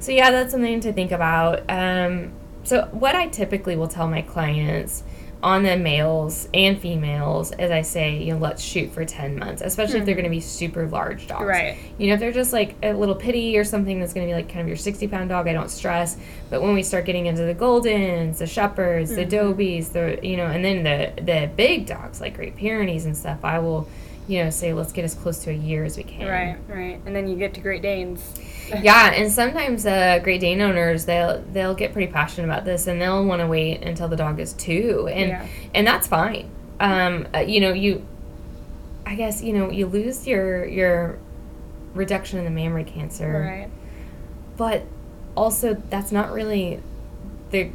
so 0.00 0.12
yeah, 0.12 0.30
that's 0.30 0.52
something 0.52 0.80
to 0.80 0.92
think 0.92 1.12
about. 1.12 1.62
Um, 1.68 2.32
so 2.62 2.88
what 2.92 3.14
I 3.14 3.28
typically 3.28 3.76
will 3.76 3.88
tell 3.88 4.08
my 4.08 4.22
clients 4.22 5.02
on 5.42 5.62
the 5.62 5.76
males 5.76 6.48
and 6.54 6.80
females 6.80 7.52
is 7.58 7.70
I 7.70 7.82
say, 7.82 8.16
you 8.16 8.32
know, 8.32 8.38
let's 8.38 8.62
shoot 8.62 8.90
for 8.92 9.04
10 9.04 9.38
months, 9.38 9.60
especially 9.62 9.98
if 9.98 10.06
they're 10.06 10.14
going 10.14 10.24
to 10.24 10.30
be 10.30 10.40
super 10.40 10.86
large 10.88 11.26
dogs. 11.26 11.42
Hmm. 11.42 11.48
Right. 11.48 11.76
You 11.98 12.06
know, 12.06 12.14
if 12.14 12.20
they're 12.20 12.32
just 12.32 12.54
like 12.54 12.76
a 12.82 12.94
little 12.94 13.14
pitty 13.14 13.58
or 13.58 13.64
something 13.64 14.00
that's 14.00 14.14
going 14.14 14.26
to 14.26 14.30
be 14.30 14.34
like 14.34 14.48
kind 14.48 14.62
of 14.62 14.68
your 14.68 14.78
60 14.78 15.06
pound 15.08 15.28
dog, 15.28 15.46
I 15.46 15.52
don't 15.52 15.70
stress. 15.70 16.16
But 16.48 16.62
when 16.62 16.72
we 16.72 16.82
start 16.82 17.04
getting 17.04 17.26
into 17.26 17.42
the 17.42 17.54
Goldens, 17.54 18.38
the 18.38 18.46
Shepherds, 18.46 19.10
Mm-hmm. 19.12 19.28
the 19.28 19.36
Dobies, 19.36 19.92
the, 19.92 20.18
you 20.26 20.38
know, 20.38 20.46
and 20.46 20.64
then 20.64 20.82
the, 20.82 21.22
the 21.22 21.50
big 21.54 21.84
dogs 21.84 22.22
like 22.22 22.36
Great 22.36 22.56
Pyrenees 22.56 23.04
and 23.04 23.14
stuff, 23.14 23.40
I 23.44 23.58
will, 23.58 23.86
you 24.26 24.42
know, 24.42 24.50
say, 24.50 24.72
let's 24.72 24.92
get 24.92 25.04
as 25.04 25.14
close 25.14 25.38
to 25.44 25.50
a 25.50 25.54
year 25.54 25.84
as 25.84 25.96
we 25.96 26.02
can. 26.02 26.26
Right, 26.26 26.56
right, 26.68 27.00
and 27.04 27.14
then 27.14 27.28
you 27.28 27.36
get 27.36 27.54
to 27.54 27.60
Great 27.60 27.82
Danes. 27.82 28.22
Yeah, 28.82 29.12
and 29.12 29.30
sometimes 29.30 29.84
uh, 29.84 30.20
Great 30.24 30.40
Dane 30.40 30.62
owners 30.62 31.04
they'll 31.04 31.42
they'll 31.52 31.74
get 31.74 31.92
pretty 31.92 32.10
passionate 32.10 32.46
about 32.46 32.64
this, 32.64 32.86
and 32.86 32.98
they'll 33.00 33.22
want 33.22 33.40
to 33.42 33.46
wait 33.46 33.82
until 33.82 34.08
the 34.08 34.16
dog 34.16 34.40
is 34.40 34.54
two, 34.54 35.06
and 35.12 35.28
Yeah. 35.28 35.46
and 35.74 35.86
that's 35.86 36.06
fine. 36.08 36.48
Um, 36.80 37.28
uh, 37.34 37.40
you 37.40 37.60
know, 37.60 37.74
you, 37.74 38.06
I 39.04 39.16
guess 39.16 39.42
you 39.42 39.52
know 39.52 39.70
you 39.70 39.86
lose 39.86 40.26
your 40.26 40.64
your 40.64 41.18
reduction 41.92 42.38
in 42.38 42.46
the 42.46 42.50
mammary 42.50 42.84
cancer, 42.84 43.30
Right. 43.30 43.70
but 44.56 44.84
also 45.36 45.74
that's 45.90 46.10
not 46.10 46.32
really 46.32 46.80
the 47.50 47.70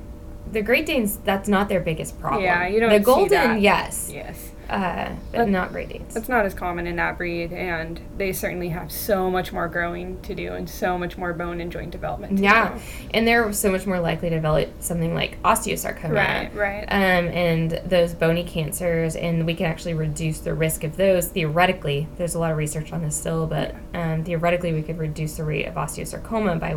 the 0.51 0.61
Great 0.61 0.85
Danes. 0.85 1.17
That's 1.23 1.47
not 1.47 1.69
their 1.69 1.79
biggest 1.81 2.19
problem. 2.19 2.43
Yeah, 2.43 2.67
you 2.67 2.79
don't 2.79 2.89
The 2.89 2.99
Golden, 2.99 3.59
yes, 3.59 4.09
Yes. 4.13 4.51
uh, 4.69 5.09
but 5.31 5.37
But- 5.39 5.49
not 5.49 5.71
Great 5.71 5.89
Danes. 5.89 6.13
That's 6.13 6.27
not 6.29 6.43
as 6.45 6.53
common 6.55 6.87
in 6.87 6.95
that 6.95 7.17
breed, 7.19 7.51
and 7.53 7.99
they 8.17 8.31
certainly 8.33 8.69
have 8.69 8.91
so 8.91 9.29
much 9.29 9.51
more 9.53 9.67
growing 9.67 10.19
to 10.21 10.33
do 10.33 10.53
and 10.53 10.67
so 10.67 10.97
much 10.97 11.17
more 11.19 11.33
bone 11.33 11.61
and 11.61 11.71
joint 11.71 11.91
development. 11.91 12.37
To 12.37 12.43
Yeah, 12.43 12.69
do. 12.73 12.79
and 13.13 13.27
they're 13.27 13.51
so 13.53 13.71
much 13.71 13.85
more 13.85 13.99
likely 13.99 14.29
to 14.29 14.35
develop 14.35 14.69
something 14.79 15.13
like 15.13 15.41
osteosarcoma. 15.43 16.13
Right, 16.15 16.55
right. 16.55 16.83
Um, 16.87 17.27
and 17.27 17.71
those 17.85 18.13
bony 18.15 18.43
cancers, 18.43 19.15
and 19.15 19.45
we 19.45 19.53
can 19.53 19.67
actually 19.67 19.93
reduce 19.93 20.39
the 20.39 20.53
risk 20.55 20.83
of 20.83 20.97
those 20.97 21.27
theoretically. 21.27 22.07
There's 22.17 22.33
a 22.33 22.39
lot 22.39 22.51
of 22.51 22.57
research 22.57 22.91
on 22.91 23.03
this 23.03 23.15
still, 23.15 23.45
but 23.45 23.75
um, 23.93 24.23
theoretically, 24.23 24.73
we 24.73 24.81
could 24.81 24.97
reduce 24.97 25.37
the 25.37 25.43
rate 25.43 25.67
of 25.67 25.75
osteosarcoma 25.75 26.59
by 26.59 26.75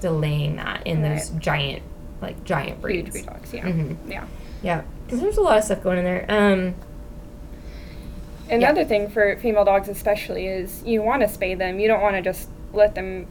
delaying 0.00 0.56
that 0.56 0.84
in 0.86 1.02
those 1.02 1.28
giant, 1.30 1.82
like 2.22 2.42
giant 2.44 2.80
breeds. 2.80 3.14
Huge 3.14 3.26
breed 3.26 3.32
dogs, 3.34 3.52
yeah. 3.52 3.64
Mhm. 3.64 3.96
Yeah. 4.08 4.24
Yeah, 4.62 4.82
because 5.04 5.20
there's 5.20 5.36
a 5.38 5.40
lot 5.42 5.58
of 5.58 5.64
stuff 5.64 5.82
going 5.82 5.98
in 5.98 6.04
there. 6.04 6.24
Um, 6.28 6.74
Another 8.50 8.84
thing 8.84 9.08
for 9.08 9.36
female 9.36 9.64
dogs, 9.64 9.88
especially, 9.88 10.46
is 10.46 10.82
you 10.84 11.00
want 11.02 11.22
to 11.22 11.28
spay 11.28 11.56
them. 11.56 11.78
You 11.80 11.88
don't 11.88 12.02
want 12.02 12.16
to 12.16 12.22
just 12.22 12.48
let 12.72 12.94
them 12.94 13.26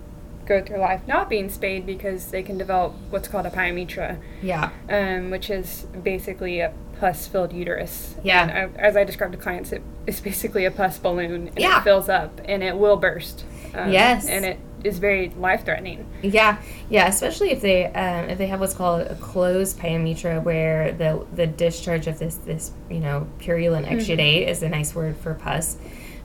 go 0.45 0.61
through 0.63 0.79
life 0.79 1.01
not 1.07 1.29
being 1.29 1.49
spayed 1.49 1.85
because 1.85 2.31
they 2.31 2.41
can 2.41 2.57
develop 2.57 2.93
what's 3.11 3.27
called 3.27 3.45
a 3.45 3.49
pyometra, 3.51 4.17
yeah, 4.41 4.71
um, 4.89 5.29
which 5.29 5.49
is 5.49 5.85
basically 6.03 6.59
a 6.59 6.73
pus-filled 6.99 7.53
uterus. 7.53 8.15
Yeah. 8.23 8.41
And 8.43 8.51
I, 8.51 8.79
as 8.79 8.95
I 8.97 9.03
described 9.03 9.33
to 9.33 9.37
clients, 9.39 9.71
it, 9.71 9.81
it's 10.07 10.19
basically 10.19 10.65
a 10.65 10.71
pus 10.71 10.97
balloon, 10.97 11.47
and 11.49 11.59
Yeah. 11.59 11.79
it 11.79 11.83
fills 11.83 12.09
up 12.09 12.39
and 12.45 12.63
it 12.63 12.77
will 12.77 12.97
burst. 12.97 13.43
Um, 13.75 13.91
Yes. 13.91 14.27
And 14.27 14.43
it 14.45 14.59
is 14.83 14.99
very 14.99 15.29
life 15.29 15.65
threatening. 15.65 16.05
Yeah, 16.21 16.61
yeah, 16.89 17.07
especially 17.07 17.51
if 17.51 17.61
they 17.61 17.85
um, 17.85 18.29
if 18.29 18.37
they 18.37 18.47
have 18.47 18.59
what's 18.59 18.73
called 18.73 19.01
a 19.01 19.15
closed 19.15 19.77
pyometra, 19.77 20.43
where 20.43 20.91
the 20.91 21.25
the 21.33 21.47
discharge 21.47 22.07
of 22.07 22.19
this 22.19 22.35
this 22.35 22.71
you 22.89 22.99
know 22.99 23.27
purulent 23.39 23.87
exudate 23.87 24.47
is 24.47 24.63
a 24.63 24.69
nice 24.69 24.93
word 24.95 25.17
for 25.17 25.33
pus. 25.33 25.77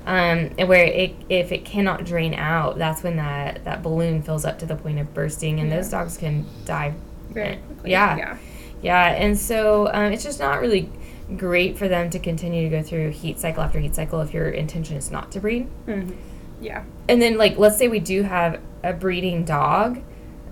Um, 0.07 0.55
and 0.57 0.69
where 0.69 0.85
it, 0.85 1.17
if 1.29 1.51
it 1.51 1.65
cannot 1.65 2.05
drain 2.05 2.33
out, 2.33 2.79
that's 2.79 3.03
when 3.03 3.17
that, 3.17 3.65
that 3.65 3.83
balloon 3.83 4.23
fills 4.23 4.45
up 4.45 4.57
to 4.61 4.67
the 4.67 4.77
point 4.77 5.01
of 5.01 5.13
bursting, 5.13 5.59
and 5.59 5.71
those 5.71 5.91
dogs 5.91 6.17
can 6.17 6.47
die. 6.65 6.95
Very 7.31 7.57
quickly. 7.57 7.91
Yeah. 7.91 8.17
Yeah. 8.17 8.39
Yeah, 8.83 9.07
and 9.09 9.37
so 9.37 9.89
um, 9.93 10.13
it's 10.13 10.23
just 10.23 10.39
not 10.39 10.61
really 10.61 10.93
great 11.37 11.77
for 11.77 11.89
them 11.89 12.09
to 12.11 12.21
continue 12.21 12.63
to 12.63 12.77
go 12.77 12.83
through 12.85 13.11
heat 13.11 13.41
cycle 13.41 13.65
after 13.65 13.81
heat 13.81 13.97
cycle 13.97 14.21
if 14.21 14.33
your 14.33 14.49
intention 14.49 14.97
is 14.97 15.11
not 15.11 15.33
to 15.33 15.41
breed. 15.41 15.65
hmm 15.87 16.13
Yeah. 16.61 16.85
And 17.09 17.21
then, 17.21 17.37
like, 17.39 17.59
let's 17.59 17.77
say 17.77 17.89
we 17.89 18.01
do 18.01 18.23
have 18.23 18.61
a 18.83 18.93
breeding 18.93 19.45
dog, 19.45 20.01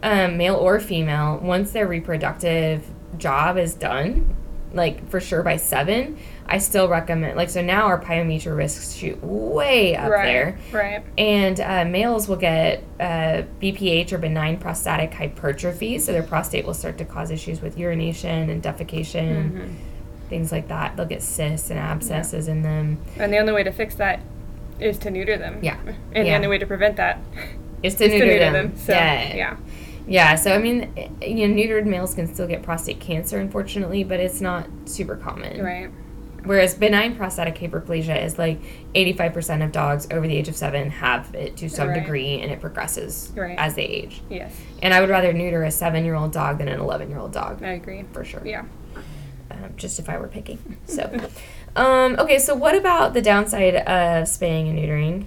um, 0.03 0.37
male 0.37 0.57
or 0.57 0.81
female, 0.81 1.39
once 1.39 1.73
their 1.73 1.87
reproductive 1.87 2.87
job 3.17 3.57
is 3.57 3.75
done, 3.75 4.37
like 4.73 5.09
for 5.09 5.21
sure 5.21 5.43
by 5.43 5.57
seven, 5.57 6.19
I 6.47 6.59
still 6.59 6.89
recommend, 6.89 7.37
like, 7.37 7.49
so 7.49 7.63
now 7.63 7.85
our 7.87 7.99
pyometra 7.99 8.55
risks 8.55 8.93
shoot 8.93 9.23
way 9.23 9.97
up 9.97 10.11
right. 10.11 10.25
there. 10.25 10.59
Right. 10.73 11.03
And 11.17 11.59
uh, 11.59 11.85
males 11.87 12.29
will 12.29 12.37
get 12.37 12.83
uh, 13.01 13.45
BPH 13.63 14.13
or 14.13 14.19
benign 14.19 14.59
prostatic 14.59 15.15
hypertrophy, 15.15 15.99
so 15.99 16.13
their 16.13 16.23
prostate 16.23 16.67
will 16.67 16.75
start 16.75 16.99
to 16.99 17.05
cause 17.05 17.31
issues 17.31 17.63
with 17.63 17.79
urination 17.79 18.51
and 18.51 18.63
defecation, 18.63 19.53
Mhm. 19.53 19.69
things 20.29 20.53
like 20.53 20.69
that. 20.69 20.97
They'll 20.97 21.07
get 21.07 21.23
cysts 21.23 21.71
and 21.71 21.79
abscesses 21.79 22.49
in 22.49 22.63
them. 22.63 22.99
And 23.17 23.33
the 23.33 23.39
only 23.39 23.53
way 23.53 23.63
to 23.63 23.73
fix 23.73 23.95
that 23.95 24.21
is 24.81 24.99
to 24.99 25.11
neuter 25.11 25.37
them. 25.37 25.59
Yeah. 25.63 25.79
And 25.85 25.97
Yeah. 26.15 26.23
the 26.25 26.35
only 26.37 26.49
way 26.49 26.59
to 26.59 26.67
prevent 26.67 26.97
that 26.97 27.19
is 27.83 27.95
to 27.97 28.05
is 28.05 28.13
neuter, 28.13 28.25
to 28.27 28.31
neuter 28.33 28.45
them. 28.53 28.53
them. 28.71 28.77
So, 28.77 28.93
yeah. 28.93 29.35
yeah. 29.35 29.57
Yeah, 30.07 30.35
so 30.35 30.55
I 30.55 30.59
mean, 30.59 30.93
you 31.23 31.49
know, 31.49 31.55
neutered 31.55 31.87
males 31.87 32.15
can 32.15 32.27
still 32.27 32.47
get 32.47 32.63
prostate 32.63 33.01
cancer, 33.01 33.39
unfortunately, 33.39 34.05
but 34.05 34.21
it's 34.21 34.41
not 34.43 34.69
super 34.85 35.17
common. 35.17 35.63
Right. 35.65 35.89
Whereas 36.45 36.75
benign 36.75 37.17
prostatic 37.17 37.55
hyperplasia 37.55 38.23
is 38.23 38.39
like 38.39 38.61
85% 38.95 39.65
of 39.65 39.73
dogs 39.73 40.07
over 40.11 40.29
the 40.29 40.37
age 40.37 40.49
of 40.49 40.57
seven 40.57 40.91
have 40.91 41.35
it 41.35 41.57
to 41.57 41.71
some 41.71 41.89
Right. 41.89 42.01
degree 42.01 42.39
and 42.43 42.53
it 42.53 42.61
progresses 42.61 43.33
Right. 43.35 43.57
as 43.59 43.77
they 43.77 43.85
age. 43.85 44.21
Yes. 44.29 44.55
And 44.83 44.93
I 44.93 45.01
would 45.01 45.09
rather 45.09 45.33
neuter 45.33 45.65
a 45.65 45.71
seven 45.71 46.05
year 46.05 46.17
old 46.17 46.33
dog 46.33 46.59
than 46.59 46.69
an 46.69 46.81
11 46.81 47.09
year 47.09 47.19
old 47.19 47.33
dog, 47.33 47.63
I 47.63 47.71
agree. 47.71 48.05
for 48.13 48.25
sure. 48.25 48.43
Yeah. 48.45 48.65
Um, 49.51 49.71
just 49.79 49.99
if 49.99 50.11
I 50.11 50.19
were 50.19 50.29
picking. 50.29 50.59
So, 50.85 51.11
um, 51.77 52.17
okay, 52.19 52.39
so 52.39 52.55
what 52.55 52.75
about 52.75 53.15
the 53.15 53.23
downside 53.23 53.77
of 53.77 54.29
spaying 54.29 54.69
and 54.69 54.79
neutering? 54.79 55.27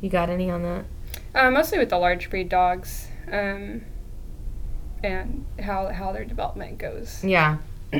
You 0.00 0.10
got 0.10 0.30
any 0.30 0.50
on 0.50 0.62
that? 0.62 0.84
Uh, 1.34 1.50
mostly 1.50 1.78
with 1.78 1.90
the 1.90 1.98
large 1.98 2.30
breed 2.30 2.48
dogs, 2.48 3.08
um, 3.30 3.82
and 5.02 5.46
how 5.60 5.88
how 5.88 6.12
their 6.12 6.24
development 6.24 6.78
goes. 6.78 7.22
Yeah. 7.24 7.58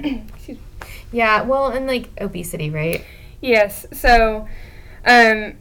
Yeah, 1.12 1.42
well, 1.42 1.68
and 1.68 1.86
like 1.86 2.10
obesity, 2.20 2.70
right? 2.70 3.04
Yes. 3.40 3.86
So, 3.92 4.48
um, 5.04 5.54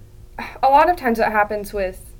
a 0.61 0.69
lot 0.69 0.89
of 0.89 0.95
times 0.95 1.19
what 1.19 1.31
happens 1.31 1.73
with 1.73 2.13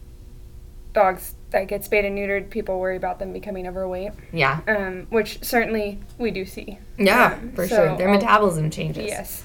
dogs 0.94 1.35
that 1.52 1.68
get 1.68 1.84
spayed 1.84 2.06
and 2.06 2.18
neutered, 2.18 2.50
people 2.50 2.80
worry 2.80 2.98
about 2.98 3.20
them 3.20 3.32
becoming 3.32 3.68
overweight, 3.68 4.12
Yeah. 4.34 4.60
um, 4.68 5.08
which 5.10 5.44
certainly 5.44 6.00
we 6.18 6.32
do 6.32 6.46
see. 6.46 6.80
Yeah, 6.98 7.34
Um, 7.42 7.52
for 7.54 7.68
so 7.68 7.76
sure. 7.76 7.98
Their 7.98 8.10
I'll- 8.10 8.16
metabolism 8.16 8.70
changes. 8.70 9.06
Yes. 9.06 9.44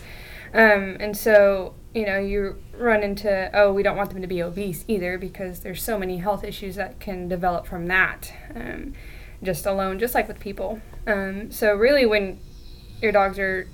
Um, 0.53 0.97
and 0.99 1.17
so, 1.17 1.75
you 1.95 2.05
know, 2.07 2.19
you 2.19 2.57
run 2.77 3.03
into, 3.05 3.51
oh, 3.55 3.73
we 3.73 3.83
don't 3.85 3.97
want 3.97 4.11
them 4.11 4.21
to 4.23 4.27
be 4.27 4.43
obese 4.43 4.85
either 4.89 5.19
because 5.19 5.61
there's 5.61 5.83
so 5.83 5.97
many 5.99 6.19
health 6.19 6.43
issues 6.43 6.75
that 6.77 6.99
can 6.99 7.29
develop 7.29 7.67
from 7.67 7.87
that, 7.87 8.33
um, 8.57 8.95
just 9.43 9.65
alone, 9.67 9.99
just 10.01 10.15
like 10.15 10.27
with 10.27 10.41
people. 10.41 10.81
Um, 11.07 11.51
so, 11.53 11.75
really, 11.75 12.05
when 12.07 12.41
your 13.01 13.13
dogs 13.13 13.39
are 13.39 13.69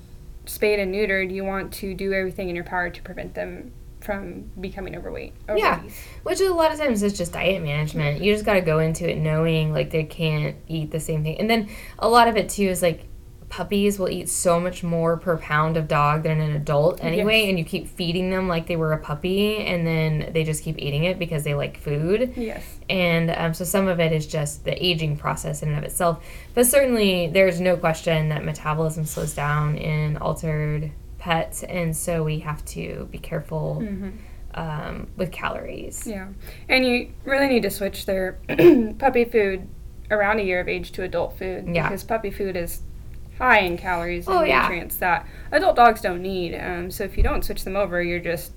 spayed 0.45 0.79
and 0.79 0.95
neutered, 0.95 1.33
you 1.33 1.45
want 1.45 1.73
to 1.75 1.95
do 1.95 2.13
everything 2.13 2.49
in 2.51 2.55
your 2.55 2.65
power 2.65 2.91
to 2.91 3.03
prevent 3.03 3.35
them 3.35 3.73
from 4.07 4.49
becoming 4.61 4.97
overweight 4.97 5.35
Yeah. 5.55 5.83
Which 6.23 6.41
a 6.41 6.51
lot 6.55 6.73
of 6.73 6.79
times 6.79 7.03
is 7.03 7.13
just 7.19 7.33
diet 7.33 7.63
management. 7.63 8.23
You 8.23 8.33
just 8.33 8.47
got 8.47 8.55
to 8.55 8.61
go 8.63 8.79
into 8.79 9.11
it 9.11 9.19
knowing 9.19 9.73
like 9.73 9.91
they 9.91 10.05
can't 10.05 10.57
eat 10.69 10.93
the 10.93 11.01
same 11.01 11.25
thing. 11.25 11.39
And 11.39 11.51
then 11.51 11.69
a 11.99 12.09
lot 12.09 12.29
of 12.29 12.37
it 12.37 12.49
too 12.49 12.69
is 12.69 12.81
like 12.81 13.05
puppies 13.49 13.97
will 13.99 14.09
eat 14.09 14.29
so 14.29 14.59
much 14.59 14.83
more 14.83 15.17
per 15.17 15.37
pound 15.39 15.77
of 15.77 15.87
dog 15.87 16.25
than 16.25 16.41
an 16.41 16.51
adult 16.57 17.03
anyway 17.03 17.43
Yes. 17.43 17.49
and 17.51 17.59
you 17.61 17.65
keep 17.65 17.87
feeding 17.87 18.29
them 18.31 18.49
like 18.49 18.67
they 18.67 18.75
were 18.75 18.93
a 18.93 18.99
puppy 18.99 19.59
and 19.59 19.87
then 19.87 20.31
they 20.33 20.43
just 20.43 20.65
keep 20.65 20.77
eating 20.79 21.05
it 21.05 21.17
because 21.17 21.45
they 21.45 21.55
like 21.55 21.79
food 21.79 22.33
Yes. 22.37 22.65
and 22.91 23.31
um, 23.31 23.55
so 23.55 23.63
some 23.65 23.87
of 23.87 24.01
it 24.01 24.11
is 24.11 24.27
just 24.27 24.65
the 24.65 24.85
aging 24.85 25.17
process 25.17 25.63
in 25.63 25.69
and 25.69 25.79
of 25.79 25.85
itself 25.85 26.25
but 26.55 26.67
certainly 26.67 27.29
there's 27.29 27.61
no 27.61 27.77
question 27.77 28.31
that 28.31 28.45
metabolism 28.45 29.05
slows 29.05 29.33
down 29.33 29.77
in 29.77 30.17
altered 30.17 30.91
pets 31.27 31.63
and 31.65 31.97
so 31.97 32.23
we 32.23 32.39
have 32.39 32.65
to 32.65 33.09
be 33.11 33.19
careful 33.19 33.81
hmm 33.81 34.11
um, 34.55 35.09
with 35.19 35.31
calories 35.33 36.07
Yeah. 36.07 36.29
And 36.71 36.87
you 36.87 37.13
really 37.25 37.47
need 37.49 37.63
to 37.65 37.71
switch 37.71 38.07
their 38.07 38.39
puppy 38.99 39.25
food 39.27 39.69
around 40.11 40.39
a 40.39 40.43
year 40.45 40.61
of 40.61 40.69
age 40.69 40.93
to 40.93 41.03
adult 41.03 41.37
food 41.37 41.69
Yeah. 41.69 41.89
because 41.89 42.03
puppy 42.05 42.31
food 42.31 42.57
is 42.57 42.81
high 43.37 43.59
in 43.59 43.77
calories 43.77 44.27
and 44.27 44.35
Oh, 44.39 44.45
yeah. 44.45 44.63
nutrients 44.63 44.97
that 44.97 45.27
adult 45.53 45.77
dogs 45.77 46.01
don't 46.01 46.23
need. 46.23 46.55
Um, 46.55 46.91
so 46.91 47.05
if 47.05 47.19
you 47.19 47.23
don't 47.23 47.45
switch 47.45 47.65
them 47.65 47.77
over, 47.77 48.03
you're 48.03 48.19
just 48.33 48.53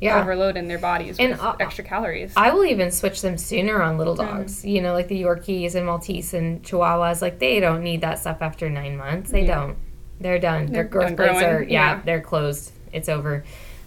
yeah 0.00 0.20
overloading 0.20 0.66
their 0.66 0.78
bodies 0.80 1.16
And, 1.20 1.30
with 1.32 1.40
uh, 1.40 1.54
extra 1.60 1.84
calories. 1.84 2.32
I 2.36 2.50
will 2.50 2.64
even 2.64 2.90
switch 2.90 3.22
them 3.22 3.38
sooner 3.38 3.80
on 3.80 3.98
little 3.98 4.16
Mm. 4.16 4.26
dogs. 4.26 4.64
You 4.64 4.80
know, 4.82 4.94
like 4.94 5.06
the 5.06 5.22
Yorkies 5.22 5.76
and 5.76 5.86
Maltese 5.86 6.34
and 6.34 6.60
Chihuahuas. 6.64 7.22
Like 7.22 7.38
they 7.38 7.60
don't 7.60 7.82
need 7.84 8.00
that 8.00 8.18
stuff 8.18 8.38
after 8.40 8.68
nine 8.68 8.96
months. 8.96 9.30
They 9.30 9.44
Yeah. 9.46 9.54
don't. 9.54 9.76
They're 10.20 10.38
done. 10.38 10.66
Their 10.66 10.82
They're 10.82 10.84
growth 10.84 11.08
done 11.08 11.16
plates 11.16 11.40
growing, 11.40 11.44
are 11.44 11.62
yeah, 11.62 11.96
yeah. 11.96 12.02
They're 12.04 12.20
closed. 12.20 12.72
It's 12.92 13.08
over. 13.08 13.44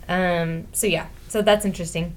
Um, 0.07 0.67
so 0.71 0.87
yeah. 0.87 1.07
So 1.27 1.41
that's 1.41 1.65
interesting 1.65 2.15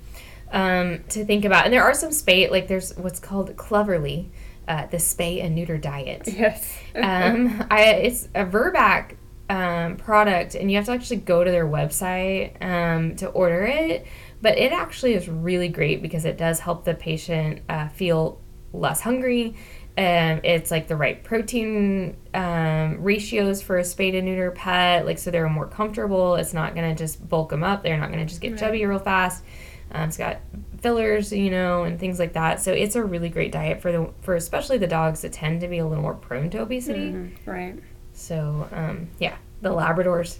um, 0.52 1.02
to 1.10 1.24
think 1.24 1.44
about. 1.44 1.64
And 1.64 1.72
there 1.72 1.82
are 1.82 1.94
some 1.94 2.10
spay 2.10 2.50
like 2.50 2.68
there's 2.68 2.96
what's 2.96 3.20
called 3.20 3.56
cleverly 3.56 4.30
uh, 4.68 4.86
the 4.86 4.98
spay 4.98 5.42
and 5.42 5.54
neuter 5.54 5.78
diet. 5.78 6.22
yes. 6.26 6.78
um, 6.94 7.66
I 7.70 7.84
it's 7.84 8.26
a 8.34 8.44
Virbac 8.44 9.16
um, 9.48 9.96
product, 9.96 10.54
and 10.54 10.70
you 10.70 10.76
have 10.76 10.86
to 10.86 10.92
actually 10.92 11.18
go 11.18 11.44
to 11.44 11.50
their 11.50 11.66
website 11.66 12.62
um, 12.62 13.16
to 13.16 13.28
order 13.28 13.62
it. 13.64 14.06
But 14.40 14.58
it 14.58 14.72
actually 14.72 15.14
is 15.14 15.28
really 15.28 15.68
great 15.68 16.02
because 16.02 16.24
it 16.24 16.36
does 16.36 16.60
help 16.60 16.84
the 16.84 16.94
patient 16.94 17.60
uh, 17.68 17.88
feel 17.88 18.40
less 18.72 19.00
hungry. 19.00 19.56
Um, 19.98 20.40
it's 20.42 20.70
like 20.70 20.88
the 20.88 20.96
right 20.96 21.22
protein 21.22 22.16
um, 22.32 23.02
ratios 23.02 23.60
for 23.60 23.76
a 23.76 23.84
spayed 23.84 24.14
and 24.14 24.24
neuter 24.26 24.50
pet, 24.50 25.04
like 25.04 25.18
so 25.18 25.30
they're 25.30 25.48
more 25.50 25.66
comfortable. 25.66 26.36
It's 26.36 26.54
not 26.54 26.74
gonna 26.74 26.94
just 26.94 27.28
bulk 27.28 27.50
them 27.50 27.62
up. 27.62 27.82
They're 27.82 27.98
not 27.98 28.10
gonna 28.10 28.24
just 28.24 28.40
get 28.40 28.52
Right. 28.52 28.60
chubby 28.60 28.86
real 28.86 28.98
fast. 28.98 29.44
Um, 29.90 30.08
it's 30.08 30.16
got 30.16 30.38
fillers, 30.80 31.30
you 31.30 31.50
know, 31.50 31.84
and 31.84 32.00
things 32.00 32.18
like 32.18 32.32
that. 32.32 32.62
So 32.62 32.72
it's 32.72 32.96
a 32.96 33.04
really 33.04 33.28
great 33.28 33.52
diet 33.52 33.82
for 33.82 33.92
the 33.92 34.08
for 34.22 34.34
especially 34.34 34.78
the 34.78 34.86
dogs 34.86 35.20
that 35.20 35.32
tend 35.34 35.60
to 35.60 35.68
be 35.68 35.76
a 35.78 35.86
little 35.86 36.02
more 36.02 36.14
prone 36.14 36.48
to 36.50 36.62
obesity. 36.62 37.10
Mhm. 37.12 37.32
Right. 37.44 37.74
So 38.14 38.66
um, 38.72 39.08
yeah, 39.18 39.36
the 39.60 39.68
Labradors, 39.68 40.38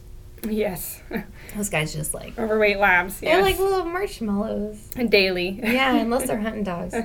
Yes. 0.48 1.02
those 1.56 1.68
guys 1.68 1.92
just 1.94 2.14
like 2.14 2.38
Overweight 2.38 2.78
labs. 2.78 3.20
they're 3.20 3.42
like 3.42 3.58
little 3.58 3.84
marshmallows. 3.84 4.88
daily. 5.10 5.60
Yeah, 5.62 5.96
unless 5.96 6.26
they're 6.26 6.40
hunting 6.40 6.64
dogs. 6.64 6.94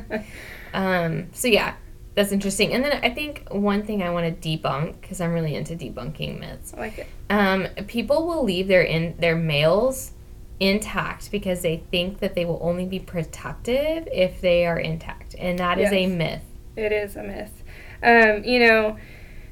Um, 0.74 1.28
so 1.34 1.48
yeah, 1.48 1.76
that's 2.18 2.32
interesting. 2.32 2.74
And 2.74 2.84
then 2.84 3.00
I 3.04 3.12
think 3.12 3.48
one 3.52 3.84
thing 3.84 4.02
I 4.02 4.10
want 4.10 4.42
to 4.42 4.58
debunk 4.58 5.00
because 5.00 5.22
I'm 5.22 5.34
really 5.34 5.54
into 5.54 5.76
debunking 5.76 6.40
myths. 6.40 6.74
I 6.74 6.80
like 6.80 6.98
it. 6.98 7.08
Um, 7.30 7.68
people 7.86 8.26
will 8.26 8.44
leave 8.44 8.68
their 8.68 8.82
in 8.82 9.16
their 9.20 9.36
males 9.36 10.14
intact 10.60 11.30
because 11.30 11.62
they 11.62 11.84
think 11.92 12.18
that 12.18 12.34
they 12.34 12.44
will 12.44 12.58
only 12.64 12.88
be 12.88 12.98
protective 12.98 14.08
if 14.12 14.42
they 14.42 14.66
are 14.66 14.80
intact, 14.80 15.36
and 15.38 15.60
that 15.60 15.78
is 15.78 15.94
a 15.94 16.08
myth. 16.08 16.42
It 16.76 16.92
is 16.92 17.16
a 17.16 17.22
myth. 17.22 17.64
Um, 18.02 18.44
you 18.44 18.62
know, 18.68 18.98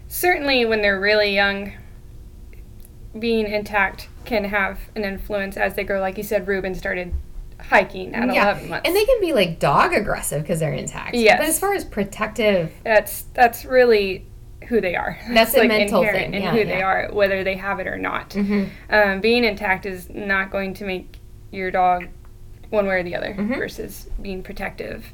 certainly 0.07 0.65
when 0.65 0.81
they're 0.81 0.99
really 0.99 1.35
young, 1.35 1.71
being 3.17 3.45
intact 3.45 4.09
can 4.25 4.45
have 4.45 4.79
an 4.95 5.03
influence 5.03 5.55
as 5.55 5.75
they 5.75 5.83
grow. 5.83 5.99
Like 5.99 6.17
you 6.17 6.23
said, 6.23 6.47
Ruben 6.47 6.73
started 6.73 7.13
hiking 7.59 8.13
at 8.13 8.33
Yeah, 8.33 8.51
11 8.51 8.69
months. 8.69 8.87
And 8.87 8.95
they 8.95 9.05
can 9.05 9.19
be 9.21 9.33
like 9.33 9.59
dog 9.59 9.93
aggressive 9.93 10.41
because 10.41 10.59
they're 10.59 10.73
intact. 10.73 11.15
Yes. 11.15 11.39
But 11.39 11.47
as 11.47 11.59
far 11.59 11.73
as 11.73 11.85
protective, 11.85 12.71
that's 12.83 13.23
that's 13.33 13.65
really 13.65 14.25
who 14.67 14.81
they 14.81 14.95
are. 14.95 15.17
That's 15.29 15.53
a 15.55 15.67
mental 15.67 16.01
inherent 16.01 16.25
thing, 16.25 16.33
in 16.33 16.41
yeah, 16.43 16.51
who 16.51 16.65
they 16.65 16.81
are, 16.81 17.09
whether 17.13 17.43
they 17.43 17.55
have 17.55 17.79
it 17.79 17.87
or 17.87 17.97
not. 17.97 18.31
Mhm. 18.31 18.69
Um, 18.89 19.21
being 19.21 19.43
intact 19.43 19.85
is 19.85 20.09
not 20.09 20.49
going 20.51 20.73
to 20.75 20.85
make 20.85 21.17
your 21.51 21.69
dog 21.71 22.07
one 22.71 22.87
way 22.87 22.95
or 22.95 23.03
the 23.03 23.15
other 23.15 23.35
Mhm. 23.37 23.57
versus 23.57 24.09
being 24.21 24.41
protective. 24.41 25.05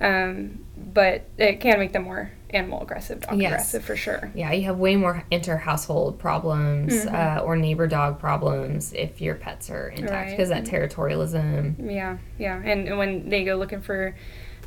Um, 0.00 0.64
but 0.76 1.26
it 1.38 1.60
can 1.60 1.78
make 1.78 1.92
them 1.92 2.04
more 2.04 2.30
animal 2.50 2.80
aggressive, 2.82 3.20
dog 3.20 3.38
Yes. 3.40 3.50
aggressive 3.52 3.84
for 3.84 3.96
sure. 3.96 4.30
yeah, 4.34 4.52
you 4.52 4.64
have 4.64 4.78
way 4.78 4.96
more 4.96 5.22
inter 5.30 5.56
household 5.56 6.18
problems 6.18 7.04
Mhm. 7.04 7.12
uh, 7.38 7.40
or 7.42 7.56
neighbor 7.56 7.86
dog 7.86 8.18
problems 8.18 8.92
if 8.94 9.20
your 9.20 9.34
pets 9.34 9.68
are 9.70 9.88
intact 9.88 10.10
Right. 10.12 10.30
because 10.30 10.48
that 10.48 10.64
territorialism. 10.64 11.74
Yeah, 11.92 12.18
yeah. 12.38 12.60
And 12.64 12.96
when 12.98 13.28
they 13.28 13.44
go 13.44 13.56
looking 13.56 13.80
for 13.80 14.14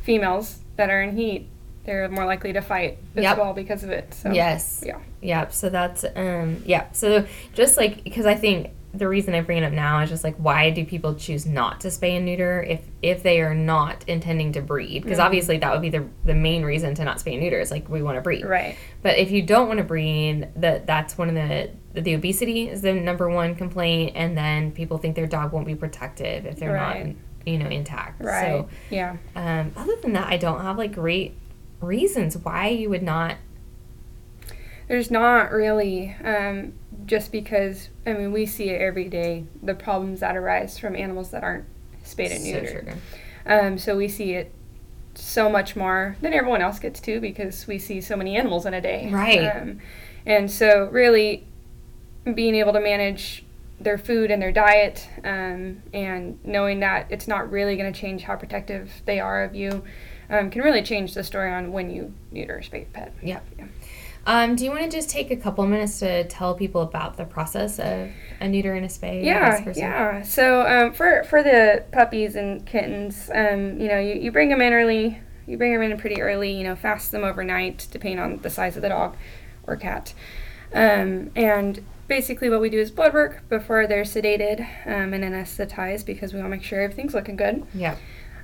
females 0.02 0.60
that 0.78 0.90
are 0.90 1.02
in 1.02 1.16
heat, 1.16 1.48
they're 1.86 2.08
more 2.10 2.26
likely 2.26 2.54
to 2.54 2.62
fight 2.62 2.98
as 3.16 3.24
Yep. 3.24 3.38
well 3.38 3.54
because 3.54 3.84
of 3.84 3.90
it. 3.90 4.14
So 4.14 4.32
Yes. 4.32 4.84
yeah. 4.86 4.98
Yep. 5.22 5.54
So 5.54 5.70
that's 5.70 6.06
um 6.16 6.62
yeah. 6.66 6.86
So 6.92 7.26
just 7.54 7.78
like 7.78 8.04
because 8.04 8.26
I 8.26 8.36
think 8.36 8.70
the 8.94 9.08
reason 9.08 9.34
I 9.34 9.40
bring 9.42 9.60
it 9.60 9.64
up 9.64 9.72
now 9.72 10.00
is 10.02 10.10
just 10.10 10.24
like 10.24 10.36
why 10.36 10.70
do 10.70 10.84
people 10.86 11.16
choose 11.16 11.46
not 11.46 11.80
to 11.82 11.88
spay 11.88 12.18
and 12.18 12.26
neuter 12.26 12.62
if 12.62 12.82
if 13.02 13.24
they 13.24 13.40
are 13.42 13.56
not 13.56 14.04
intending 14.08 14.52
to 14.54 14.62
breed? 14.62 15.04
Because 15.04 15.18
Mhm. 15.20 15.24
obviously 15.26 15.58
that 15.60 15.72
would 15.72 15.82
be 15.82 15.90
the 15.90 16.06
the 16.26 16.34
main 16.36 16.64
reason 16.64 16.94
to 16.96 17.06
not 17.06 17.18
spay 17.18 17.34
and 17.34 17.42
neuter 17.42 17.60
is 17.60 17.72
like 17.72 17.88
we 17.90 18.02
want 18.02 18.18
to 18.18 18.22
breed. 18.22 18.46
Right. 18.46 18.76
But 19.02 19.18
if 19.18 19.32
you 19.32 19.42
don't 19.44 19.68
want 19.68 19.78
to 19.78 19.84
breed, 19.86 20.48
that 20.58 20.86
that's 20.88 21.18
one 21.18 21.30
of 21.30 21.36
the 21.36 21.70
the 21.94 22.14
obesity 22.16 22.68
is 22.70 22.82
the 22.82 22.94
number 22.94 23.30
one 23.30 23.56
complaint, 23.56 24.14
and 24.16 24.38
then 24.38 24.72
people 24.72 24.98
think 24.98 25.16
their 25.16 25.28
dog 25.28 25.52
won't 25.54 25.68
be 25.68 25.76
protective 25.76 26.46
if 26.46 26.58
they're 26.58 26.74
Right. 26.74 27.06
not 27.08 27.16
you 27.46 27.58
know 27.58 27.68
intact. 27.68 28.22
Right. 28.24 28.42
So 28.42 28.70
yeah. 28.90 29.16
um, 29.36 29.72
other 29.78 29.96
than 30.02 30.14
that, 30.14 30.28
I 30.28 30.38
don't 30.38 30.62
have 30.62 30.78
like 30.78 30.94
great 30.94 31.34
reasons 31.80 32.38
why 32.38 32.68
you 32.68 32.90
would 32.90 33.04
not. 33.04 33.38
There's 34.88 35.10
not 35.10 35.52
really, 35.52 36.14
um, 36.24 36.74
just 37.06 37.32
because, 37.32 37.90
I 38.06 38.14
mean, 38.14 38.32
we 38.32 38.46
see 38.46 38.70
it 38.70 38.82
every 38.82 39.08
day, 39.10 39.46
the 39.62 39.74
problems 39.76 40.20
that 40.22 40.36
arise 40.36 40.78
from 40.78 40.96
animals 40.96 41.32
that 41.32 41.44
aren't 41.44 41.66
spayed 42.04 42.32
and 42.32 42.42
So 42.42 42.52
neutered. 42.54 42.84
true. 42.84 42.94
Um, 43.46 43.78
so 43.78 43.98
we 43.98 44.08
see 44.08 44.34
it 44.34 44.52
so 45.16 45.50
much 45.50 45.76
more 45.76 46.16
than 46.22 46.34
everyone 46.34 46.62
else 46.62 46.80
gets 46.80 47.00
to 47.02 47.20
because 47.20 47.68
we 47.68 47.78
see 47.80 48.00
so 48.02 48.16
many 48.16 48.38
animals 48.38 48.66
in 48.66 48.74
a 48.74 48.82
day. 48.82 49.10
Right. 49.12 49.40
Um, 49.48 49.80
and 50.26 50.50
so, 50.50 50.88
really, 50.92 51.46
being 52.34 52.56
able 52.56 52.74
to 52.74 52.80
manage 52.80 53.44
their 53.80 53.98
food 53.98 54.30
and 54.30 54.40
their 54.42 54.52
diet 54.52 55.10
um, 55.24 55.82
and 55.92 56.38
knowing 56.46 56.80
that 56.82 57.08
it's 57.10 57.28
not 57.28 57.50
really 57.52 57.76
going 57.76 57.92
to 57.92 58.00
change 58.00 58.22
how 58.22 58.36
protective 58.36 58.92
they 59.08 59.20
are 59.20 59.44
of 59.44 59.56
you 59.56 59.84
um, 60.30 60.52
can 60.52 60.62
really 60.62 60.84
change 60.84 61.16
the 61.16 61.24
story 61.24 61.52
on 61.52 61.72
when 61.72 61.90
you 61.90 62.14
neuter 62.32 62.58
a 62.58 62.64
spayed 62.64 62.94
pet. 62.94 63.12
Yep. 63.24 63.44
Yeah. 63.58 63.66
Um, 64.26 64.56
do 64.56 64.64
you 64.64 64.70
want 64.70 64.84
to 64.84 64.90
just 64.90 65.10
take 65.10 65.32
a 65.32 65.36
couple 65.36 65.66
minutes 65.66 66.00
to 66.00 66.26
tell 66.26 66.54
people 66.54 66.82
about 66.82 67.18
the 67.18 67.26
process 67.26 67.80
of 67.80 68.10
a 68.40 68.48
neuter 68.48 68.74
and 68.74 68.86
a 68.86 68.90
spay? 68.90 69.24
Yeah, 69.24 69.64
yeah. 69.76 70.22
So 70.22 70.66
um, 70.68 70.94
for 70.94 71.24
for 71.24 71.42
the 71.42 71.84
puppies 71.92 72.36
and 72.36 72.66
kittens, 72.66 73.32
um, 73.34 73.80
you 73.80 73.88
know, 73.88 74.00
you, 74.00 74.14
you 74.16 74.32
bring 74.32 74.50
them 74.50 74.62
in 74.62 74.74
early. 74.74 75.20
You 75.48 75.58
bring 75.58 75.74
them 75.74 75.82
in 75.82 75.98
pretty 75.98 76.22
early. 76.22 76.52
You 76.52 76.64
know, 76.64 76.76
fast 76.76 77.12
them 77.12 77.24
overnight, 77.24 77.88
depending 77.92 78.20
on 78.20 78.38
the 78.38 78.50
size 78.50 78.76
of 78.76 78.84
the 78.84 78.90
dog 78.90 79.18
or 79.64 79.76
cat. 79.76 80.14
Um, 80.74 81.32
and 81.36 81.84
basically, 82.08 82.50
what 82.50 82.62
we 82.62 82.70
do 82.70 82.80
is 82.80 82.92
blood 82.92 83.14
work 83.14 83.48
before 83.50 83.88
they're 83.88 84.04
sedated 84.04 84.62
um, 84.86 85.14
and 85.14 85.24
anesthetized 85.24 86.06
because 86.06 86.32
we 86.34 86.40
want 86.40 86.52
to 86.52 86.58
make 86.58 86.64
sure 86.64 86.82
everything's 86.82 87.16
looking 87.16 87.36
good. 87.36 87.66
Yep. 87.74 87.98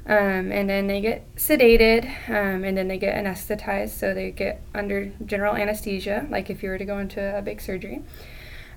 Um, 0.10 0.54
and 0.54 0.70
then 0.70 0.88
they 0.88 1.02
get 1.02 1.36
sedated, 1.36 2.06
um, 2.30 2.64
and 2.64 2.78
then 2.78 2.88
they 2.88 2.98
get 2.98 3.14
anesthetized, 3.22 3.90
so 3.90 4.14
they 4.14 4.32
get 4.32 4.62
under 4.74 5.12
general 5.26 5.54
anesthesia, 5.56 6.26
like 6.30 6.50
if 6.50 6.64
you 6.64 6.70
were 6.70 6.78
to 6.78 6.86
go 6.86 6.98
into 7.00 7.38
a 7.38 7.42
big 7.42 7.60
surgery. 7.60 8.02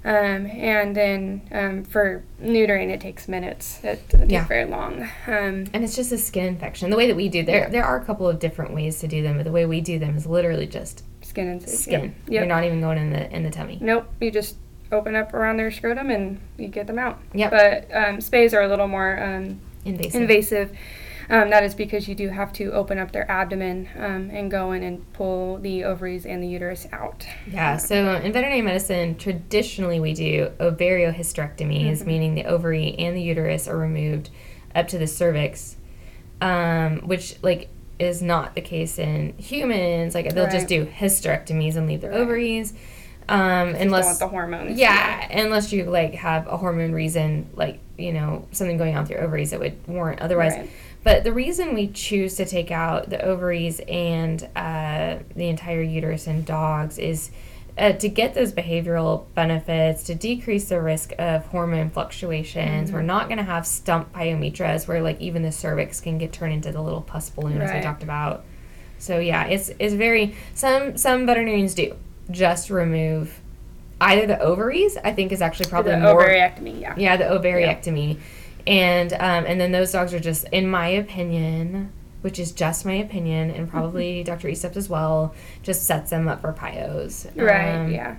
Um, 0.05 0.47
and 0.47 0.97
then 0.97 1.43
um, 1.53 1.85
for 1.85 2.25
neutering, 2.43 2.89
it 2.89 3.01
takes 3.01 3.29
minutes. 3.29 3.79
It 3.85 4.09
doesn't 4.09 4.31
Yeah. 4.31 4.41
take 4.41 4.49
very 4.49 4.65
long. 4.65 5.03
Um, 5.29 5.67
And 5.73 5.85
it's 5.85 5.95
just 5.95 6.11
a 6.11 6.19
skin 6.19 6.47
incision. 6.61 6.91
The 6.91 6.97
way 6.97 7.07
that 7.07 7.15
we 7.17 7.29
do 7.29 7.45
there, 7.45 7.61
Yeah. 7.61 7.69
there 7.69 7.85
are 7.85 8.01
a 8.01 8.05
couple 8.05 8.27
of 8.29 8.39
different 8.41 8.75
ways 8.75 8.99
to 9.01 9.07
do 9.07 9.23
them, 9.23 9.37
but 9.37 9.45
the 9.45 9.53
way 9.53 9.67
we 9.67 9.81
do 9.81 9.99
them 10.01 10.17
is 10.17 10.27
literally 10.27 10.67
just 10.67 11.05
skin 11.23 11.47
incision. 11.49 11.79
skin. 11.79 12.15
Yep. 12.27 12.33
You're 12.41 12.47
not 12.47 12.65
even 12.65 12.81
going 12.81 12.99
in 12.99 13.11
the 13.13 13.31
in 13.31 13.43
the 13.45 13.51
tummy. 13.51 13.79
Nope. 13.81 14.07
You 14.21 14.31
just 14.33 14.57
open 14.91 15.15
up 15.15 15.33
around 15.35 15.59
their 15.59 15.71
scrotum 15.71 16.11
and 16.11 16.41
you 16.57 16.67
get 16.67 16.87
them 16.89 16.99
out. 16.99 17.21
Yep. 17.35 17.51
But 17.51 17.85
um, 17.95 18.19
spays 18.19 18.53
are 18.55 18.63
a 18.63 18.69
little 18.69 18.89
more 18.89 19.23
um, 19.23 19.61
Invasive. 19.85 20.21
invasive. 20.23 20.77
Um, 21.31 21.49
that 21.51 21.63
is 21.63 21.75
because 21.77 22.09
you 22.09 22.15
do 22.17 22.29
have 22.29 22.53
to 22.55 22.73
open 22.73 22.99
up 22.99 23.13
their 23.13 23.31
abdomen 23.31 23.89
um, 23.97 24.31
and 24.33 24.51
go 24.51 24.73
in 24.73 24.83
and 24.83 25.11
pull 25.13 25.59
the 25.59 25.85
ovaries 25.85 26.27
and 26.27 26.43
the 26.43 26.49
uterus 26.49 26.89
out. 26.93 27.25
Yeah, 27.51 27.77
so 27.77 28.15
in 28.17 28.33
veterinary 28.33 28.63
medicine, 28.63 29.17
traditionally 29.17 30.01
we 30.01 30.13
do 30.13 30.51
ovariohysterectomies, 30.59 31.99
Mhm. 32.03 32.07
meaning 32.07 32.35
the 32.35 32.45
ovary 32.47 32.95
and 32.99 33.17
the 33.17 33.23
uterus 33.23 33.69
are 33.69 33.77
removed 33.79 34.31
up 34.75 34.89
to 34.89 34.99
the 34.99 35.07
cervix, 35.07 35.77
um, 36.41 37.01
which 37.07 37.37
like 37.43 37.69
is 37.99 38.23
not 38.23 38.55
the 38.55 38.61
case 38.61 38.99
in 38.99 39.35
humans. 39.39 40.15
Like 40.15 40.35
they'll 40.35 40.51
just 40.51 40.69
do 40.69 40.85
hysterectomies 40.87 41.77
and 41.77 41.87
leave 41.87 42.01
their 42.01 42.11
Right. 42.11 42.21
ovaries, 42.21 42.73
um, 43.29 43.75
unless 43.75 44.07
want 44.07 44.19
the 44.19 44.29
hormones. 44.29 44.79
yeah, 44.79 45.29
unless 45.31 45.73
you 45.73 45.85
like 45.85 46.15
have 46.15 46.47
a 46.49 46.57
hormone 46.57 46.93
reason, 46.93 47.47
like 47.55 47.79
you 47.99 48.13
know 48.13 48.47
something 48.53 48.79
going 48.79 48.97
on 48.97 49.03
with 49.03 49.11
your 49.11 49.21
ovaries 49.23 49.51
that 49.51 49.61
would 49.61 49.75
warrant 49.87 50.21
otherwise. 50.21 50.55
Right. 50.57 50.69
But 51.03 51.25
the 51.25 51.33
reason 51.33 51.75
we 51.75 51.89
choose 51.89 52.35
to 52.37 52.45
take 52.45 52.71
out 52.71 53.09
the 53.09 53.23
ovaries 53.23 53.81
and 53.89 54.47
uh, 54.55 55.17
the 55.35 55.49
entire 55.49 55.83
uterus 55.83 56.27
in 56.27 56.45
dogs 56.45 56.99
is 56.99 57.31
uh, 57.79 57.93
to 57.93 58.09
get 58.09 58.35
those 58.35 58.53
behavioral 58.53 59.25
benefits, 59.35 60.03
to 60.05 60.15
decrease 60.15 60.69
the 60.69 60.81
risk 60.81 61.13
of 61.19 61.47
hormone 61.47 61.89
fluctuations. 61.89 62.91
Mhm. 62.91 62.93
We're 62.93 63.03
not 63.03 63.29
going 63.29 63.39
to 63.39 63.45
have 63.45 63.67
stump 63.67 64.13
pyometras 64.13 64.87
where 64.87 65.01
like 65.01 65.19
even 65.21 65.43
the 65.43 65.53
cervix 65.53 66.01
can 66.01 66.19
get 66.19 66.33
turned 66.33 66.53
into 66.53 66.73
the 66.73 66.83
little 66.83 67.01
pus 67.01 67.31
balloon 67.31 67.63
as 67.63 67.73
we 67.73 67.81
talked 67.81 68.03
about. 68.03 68.45
So 68.99 69.19
yeah, 69.19 69.47
it's 69.47 69.71
it's 69.79 69.95
very 69.95 70.35
some 70.55 70.99
some 70.99 71.25
veterinarians 71.25 71.73
do 71.75 71.97
just 72.31 72.69
remove 72.69 73.41
either 74.03 74.27
the 74.27 74.39
ovaries. 74.39 74.99
I 75.03 75.13
think 75.13 75.33
is 75.33 75.41
actually 75.41 75.71
probably 75.71 75.93
the 75.93 76.01
more 76.01 76.23
ovariectomy, 76.23 76.81
yeah. 76.83 76.95
yeah, 76.99 77.17
the 77.17 77.25
ovariectomy. 77.25 78.19
And 78.71 79.13
um, 79.15 79.45
and 79.47 79.61
then 79.61 79.73
those 79.73 79.93
dogs 79.93 80.15
are 80.15 80.21
just, 80.21 80.47
in 80.53 80.69
my 80.69 80.87
opinion, 80.89 81.93
which 82.21 82.39
is 82.39 82.53
just 82.53 82.87
my 82.87 82.95
opinion, 82.95 83.51
and 83.51 83.69
probably 83.75 84.23
Dr. 84.23 84.49
Eastep's 84.49 84.77
as 84.77 84.89
well, 84.89 85.35
just 85.63 85.83
sets 85.85 86.11
them 86.11 86.29
up 86.29 86.41
for 86.41 86.53
pyos. 86.53 87.27
Right, 87.37 87.75
Um, 87.75 87.91
yeah. 87.91 88.17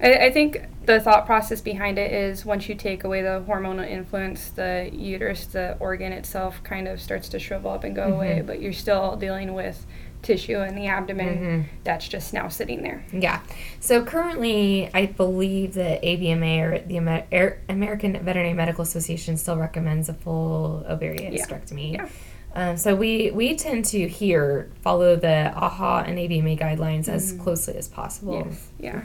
I, 0.00 0.26
I 0.26 0.30
think 0.30 0.62
the 0.84 1.00
thought 1.00 1.26
process 1.26 1.60
behind 1.60 1.98
it 1.98 2.12
is 2.12 2.44
once 2.44 2.68
you 2.68 2.74
take 2.74 3.04
away 3.04 3.22
the 3.22 3.42
hormonal 3.48 3.88
influence, 3.88 4.50
the 4.50 4.88
uterus, 4.92 5.46
the 5.46 5.76
organ 5.80 6.12
itself 6.12 6.62
kind 6.62 6.86
of 6.86 7.00
starts 7.00 7.28
to 7.30 7.38
shrivel 7.38 7.70
up 7.72 7.82
and 7.84 7.94
go 7.96 8.04
away, 8.14 8.40
Mhm. 8.42 8.46
but 8.46 8.60
you're 8.62 8.72
still 8.72 9.16
dealing 9.16 9.52
with 9.54 9.86
tissue 10.26 10.60
in 10.60 10.74
the 10.74 10.86
abdomen 10.86 11.38
Mhm. 11.38 11.64
that's 11.84 12.08
just 12.08 12.34
now 12.34 12.48
sitting 12.48 12.82
there. 12.82 13.04
Yeah. 13.12 13.40
So 13.80 14.04
currently, 14.04 14.90
I 14.92 15.06
believe 15.06 15.74
that 15.74 16.02
AVMA 16.02 16.60
or 16.60 16.78
the 16.80 16.96
Amer- 16.96 17.58
American 17.68 18.12
Veterinary 18.14 18.52
Medical 18.54 18.82
Association 18.82 19.36
still 19.36 19.56
recommends 19.56 20.08
a 20.08 20.14
full 20.14 20.84
ovarian 20.88 21.32
Yeah. 21.32 21.44
hysterectomy. 21.46 21.92
Yeah. 21.94 22.06
Um, 22.54 22.76
so 22.76 22.94
we 22.94 23.30
we 23.32 23.54
tend 23.54 23.84
to 23.86 24.08
here 24.08 24.70
follow 24.80 25.14
the 25.14 25.52
AHA 25.54 26.04
and 26.06 26.18
AVMA 26.18 26.56
guidelines 26.58 27.08
as 27.08 27.32
Mhm. 27.34 27.40
closely 27.42 27.76
as 27.76 27.86
possible. 27.86 28.46
Yes, 28.48 28.68
yeah. 28.78 29.00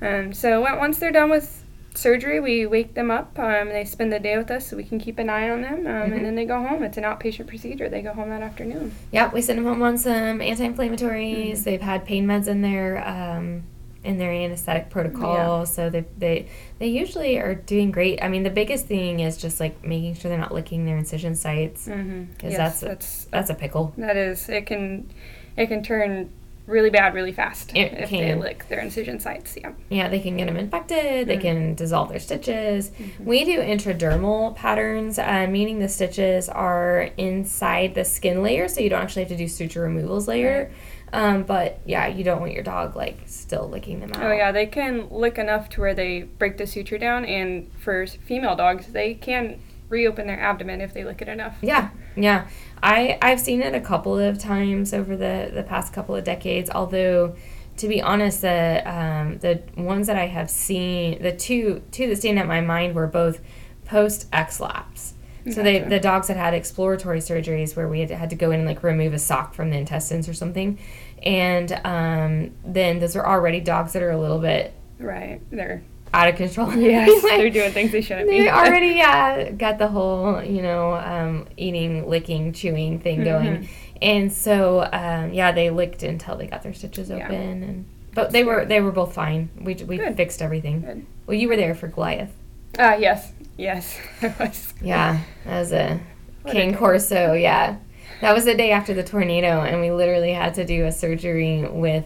Um, 0.00 0.32
so 0.32 0.60
once 0.62 0.98
they're 0.98 1.12
done 1.12 1.30
with 1.30 1.61
surgery, 1.94 2.40
we 2.40 2.66
wake 2.66 2.94
them 2.94 3.10
up. 3.10 3.38
Um, 3.38 3.68
they 3.68 3.84
spend 3.84 4.12
the 4.12 4.18
day 4.18 4.36
with 4.38 4.50
us 4.50 4.66
so 4.68 4.76
we 4.76 4.84
can 4.84 4.98
keep 4.98 5.18
an 5.18 5.28
eye 5.28 5.50
on 5.50 5.60
them, 5.62 5.86
um, 5.86 6.10
Mhm. 6.10 6.16
and 6.16 6.24
then 6.24 6.34
they 6.34 6.44
go 6.44 6.62
home. 6.62 6.82
It's 6.82 6.96
an 6.98 7.04
outpatient 7.04 7.46
procedure. 7.46 7.88
They 7.88 8.02
go 8.02 8.12
home 8.12 8.30
that 8.30 8.42
afternoon. 8.42 8.92
Yeah, 9.10 9.30
we 9.32 9.42
send 9.42 9.58
them 9.58 9.66
home 9.66 9.82
on 9.82 9.98
some 9.98 10.40
anti-inflammatories. 10.40 11.52
Mhm. 11.58 11.64
They've 11.64 11.80
had 11.80 12.04
pain 12.04 12.26
meds 12.26 12.48
in 12.48 12.62
their 12.62 13.06
um, 13.06 13.64
in 14.04 14.18
their 14.18 14.32
anesthetic 14.32 14.90
protocol, 14.90 15.64
so 15.64 15.88
they, 15.88 16.04
they 16.18 16.46
they 16.80 16.88
usually 16.88 17.38
are 17.38 17.54
doing 17.54 17.92
great. 17.92 18.20
I 18.20 18.26
mean, 18.28 18.42
the 18.42 18.50
biggest 18.50 18.86
thing 18.86 19.20
is 19.20 19.36
just 19.36 19.60
like 19.60 19.84
making 19.86 20.14
sure 20.14 20.28
they're 20.28 20.40
not 20.40 20.52
licking 20.52 20.86
their 20.86 20.96
incision 20.96 21.36
sites. 21.36 21.86
Mm-hmm. 21.86 22.24
Because 22.32 22.52
Yes, 22.52 22.58
that's 22.58 22.82
a- 22.82 22.86
that's 22.86 23.24
That's 23.26 23.50
a 23.50 23.54
pickle. 23.54 23.92
That 23.98 24.16
is, 24.16 24.48
it 24.48 24.66
can, 24.66 25.08
it 25.56 25.68
can 25.68 25.84
turn 25.84 26.30
really 26.66 26.90
bad 26.90 27.12
really 27.14 27.32
fast 27.32 27.76
It 27.76 27.92
if 27.92 28.08
can. 28.08 28.20
they 28.20 28.34
lick 28.34 28.68
their 28.68 28.80
incision 28.80 29.18
sites. 29.18 29.56
Yeah. 29.60 29.72
Yeah, 29.88 30.08
they 30.08 30.20
can 30.20 30.36
get 30.36 30.46
them 30.46 30.56
infected. 30.56 31.26
They 31.26 31.36
Mhm. 31.36 31.40
can 31.40 31.74
dissolve 31.74 32.10
their 32.10 32.20
stitches. 32.20 32.90
Mhm. 32.90 33.24
We 33.24 33.44
do 33.44 33.58
intradermal 33.60 34.54
patterns, 34.54 35.18
uh, 35.18 35.46
meaning 35.50 35.80
the 35.80 35.88
stitches 35.88 36.48
are 36.48 37.08
inside 37.16 37.94
the 37.94 38.04
skin 38.04 38.42
layer, 38.42 38.68
so 38.68 38.80
you 38.80 38.90
don't 38.90 39.02
actually 39.02 39.22
have 39.22 39.30
to 39.30 39.36
do 39.36 39.48
suture 39.48 39.82
removals 39.82 40.28
later. 40.28 40.70
Um, 41.12 41.42
but 41.42 41.80
yeah, 41.84 42.06
you 42.06 42.24
don't 42.24 42.40
want 42.40 42.52
your 42.52 42.62
dog 42.62 42.96
like 42.96 43.18
still 43.26 43.68
licking 43.68 44.00
them 44.00 44.12
out. 44.14 44.22
Oh 44.22 44.32
yeah, 44.32 44.50
they 44.52 44.64
can 44.66 45.08
lick 45.10 45.36
enough 45.38 45.68
to 45.70 45.80
where 45.80 45.94
they 45.94 46.22
break 46.22 46.56
the 46.56 46.66
suture 46.66 46.96
down, 46.96 47.24
and 47.26 47.70
for 47.78 48.06
female 48.06 48.56
dogs, 48.56 48.86
they 48.86 49.14
can 49.14 49.58
reopen 49.90 50.26
their 50.26 50.40
abdomen 50.40 50.80
if 50.80 50.94
they 50.94 51.04
lick 51.04 51.20
it 51.20 51.28
enough. 51.28 51.58
Yeah, 51.60 51.88
yeah. 52.16 52.48
I 52.82 53.18
I've 53.22 53.40
seen 53.40 53.62
it 53.62 53.74
a 53.74 53.80
couple 53.80 54.18
of 54.18 54.38
times 54.38 54.92
over 54.92 55.16
the 55.16 55.50
the 55.52 55.62
past 55.62 55.92
couple 55.92 56.16
of 56.16 56.24
decades. 56.24 56.70
Although, 56.70 57.36
to 57.76 57.88
be 57.88 58.02
honest, 58.02 58.42
the 58.42 58.82
um, 58.84 59.38
the 59.38 59.62
ones 59.76 60.06
that 60.08 60.16
I 60.16 60.26
have 60.26 60.50
seen, 60.50 61.22
the 61.22 61.32
two 61.32 61.82
two 61.90 62.08
that 62.08 62.16
stand 62.16 62.38
out 62.38 62.42
in 62.42 62.48
my 62.48 62.60
mind 62.60 62.94
were 62.94 63.06
both 63.06 63.40
post 63.84 64.28
X 64.32 64.60
laps. 64.60 65.14
So 65.50 65.60
they 65.60 65.80
the 65.80 65.98
dogs 65.98 66.28
that 66.28 66.36
had 66.36 66.54
exploratory 66.54 67.18
surgeries 67.18 67.74
where 67.74 67.88
we 67.88 67.98
had, 68.00 68.10
had 68.10 68.30
to 68.30 68.36
go 68.36 68.52
in 68.52 68.60
and 68.60 68.68
like 68.68 68.84
remove 68.84 69.12
a 69.12 69.18
sock 69.18 69.54
from 69.54 69.70
the 69.70 69.76
intestines 69.76 70.28
or 70.28 70.34
something, 70.34 70.78
and 71.20 71.72
um, 71.84 72.54
then 72.64 73.00
those 73.00 73.16
are 73.16 73.26
already 73.26 73.58
dogs 73.58 73.92
that 73.94 74.02
are 74.04 74.12
a 74.12 74.18
little 74.18 74.38
bit 74.38 74.72
Right. 75.02 75.40
They're 75.50 75.82
out 76.14 76.28
of 76.28 76.36
control. 76.36 76.72
Yes, 76.76 77.22
Like, 77.24 77.38
they're 77.38 77.50
doing 77.50 77.72
things 77.72 77.92
they 77.92 78.00
shouldn't 78.02 78.28
be. 78.28 78.40
they 78.40 78.48
already 78.60 78.88
yeah 78.94 79.50
got 79.50 79.78
the 79.78 79.88
whole 79.88 80.42
you 80.42 80.62
know 80.62 80.94
um, 80.94 81.46
eating, 81.56 82.08
licking, 82.08 82.52
chewing 82.52 83.00
thing 83.00 83.24
going, 83.24 83.46
Mhm. 83.62 83.68
and 84.02 84.32
so 84.32 84.82
um, 84.92 85.32
yeah 85.32 85.52
they 85.52 85.70
licked 85.70 86.02
until 86.02 86.36
they 86.36 86.46
got 86.46 86.62
their 86.62 86.74
stitches 86.74 87.08
Yeah. 87.08 87.24
open, 87.26 87.62
and 87.62 87.84
but 88.14 88.30
they 88.30 88.44
were 88.44 88.64
they 88.66 88.80
were 88.80 88.92
both 88.92 89.14
fine. 89.14 89.48
We 89.60 89.74
we 89.74 89.96
Good. 89.98 90.16
fixed 90.16 90.42
everything. 90.42 90.80
Good. 90.82 91.06
Well, 91.26 91.36
you 91.36 91.48
were 91.48 91.56
there 91.56 91.74
for 91.74 91.88
Goliath. 91.88 92.32
Ah, 92.78 92.94
yes, 92.96 93.32
yes, 93.56 93.98
it 94.22 94.38
was. 94.38 94.74
Yeah, 94.82 95.20
that 95.46 95.58
was 95.60 95.72
a 95.72 96.00
What 96.42 96.52
King 96.52 96.72
day. 96.72 96.76
Corso. 96.76 97.32
Yeah, 97.32 97.76
that 98.20 98.34
was 98.34 98.44
the 98.44 98.54
day 98.54 98.70
after 98.72 98.92
the 98.92 99.02
tornado, 99.02 99.60
and 99.62 99.80
we 99.80 99.90
literally 99.90 100.32
had 100.32 100.54
to 100.54 100.64
do 100.64 100.84
a 100.84 100.92
surgery 100.92 101.64
with 101.66 102.04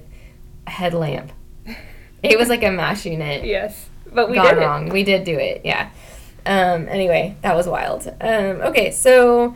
a 0.67 0.71
headlamp. 0.71 1.33
It 2.23 2.39
was 2.39 2.49
like 2.49 2.63
a 2.65 2.71
mash 2.71 3.05
unit. 3.07 3.45
Yes, 3.45 3.89
but 4.17 4.29
we 4.29 4.35
gone 4.35 4.47
did 4.47 4.59
it. 4.59 4.67
wrong. 4.67 4.89
We 4.89 5.05
did 5.05 5.23
do 5.23 5.39
it. 5.39 5.61
Yeah. 5.65 5.91
Um. 6.45 6.89
Anyway, 6.89 7.37
that 7.43 7.55
was 7.55 7.69
wild. 7.69 8.09
Um. 8.21 8.63
Okay. 8.63 8.91
So. 8.91 9.55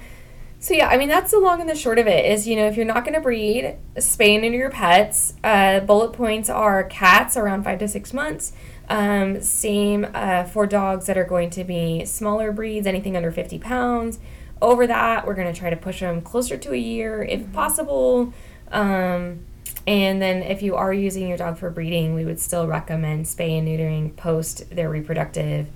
So 0.62 0.74
yeah, 0.74 0.88
I 0.88 0.98
mean 0.98 1.08
that's 1.08 1.30
the 1.30 1.38
long 1.38 1.62
and 1.62 1.70
the 1.70 1.74
short 1.74 1.98
of 1.98 2.06
it 2.06 2.26
is 2.26 2.46
you 2.46 2.54
know 2.54 2.66
if 2.66 2.76
you're 2.76 2.84
not 2.84 3.02
going 3.06 3.14
to 3.14 3.20
breed, 3.22 3.76
spay 3.96 4.34
and 4.34 4.42
neuter 4.42 4.58
your 4.58 4.70
pets. 4.70 5.32
Uh, 5.42 5.80
bullet 5.80 6.12
points 6.12 6.50
are 6.50 6.84
cats 6.84 7.34
around 7.34 7.64
five 7.64 7.78
to 7.78 7.88
six 7.88 8.12
months. 8.12 8.52
Um, 8.90 9.40
same 9.40 10.06
uh, 10.12 10.44
for 10.44 10.66
dogs 10.66 11.06
that 11.06 11.16
are 11.16 11.24
going 11.24 11.48
to 11.50 11.64
be 11.64 12.04
smaller 12.04 12.52
breeds, 12.52 12.86
anything 12.86 13.16
under 13.16 13.32
fifty 13.32 13.58
pounds. 13.58 14.18
Over 14.60 14.86
that, 14.86 15.26
we're 15.26 15.34
going 15.34 15.50
to 15.50 15.58
try 15.58 15.70
to 15.70 15.76
push 15.76 16.00
them 16.00 16.20
closer 16.20 16.58
to 16.58 16.74
a 16.74 16.76
year 16.76 17.22
if 17.22 17.50
possible. 17.54 18.34
Um, 18.70 19.46
and 19.86 20.20
then 20.20 20.42
if 20.42 20.62
you 20.62 20.76
are 20.76 20.92
using 20.92 21.28
your 21.28 21.38
dog 21.38 21.58
for 21.58 21.70
breeding, 21.70 22.14
we 22.14 22.24
would 22.24 22.40
still 22.40 22.66
recommend 22.66 23.26
spay 23.26 23.58
and 23.58 23.66
neutering 23.66 24.14
post 24.16 24.68
their 24.74 24.88
reproductive 24.90 25.68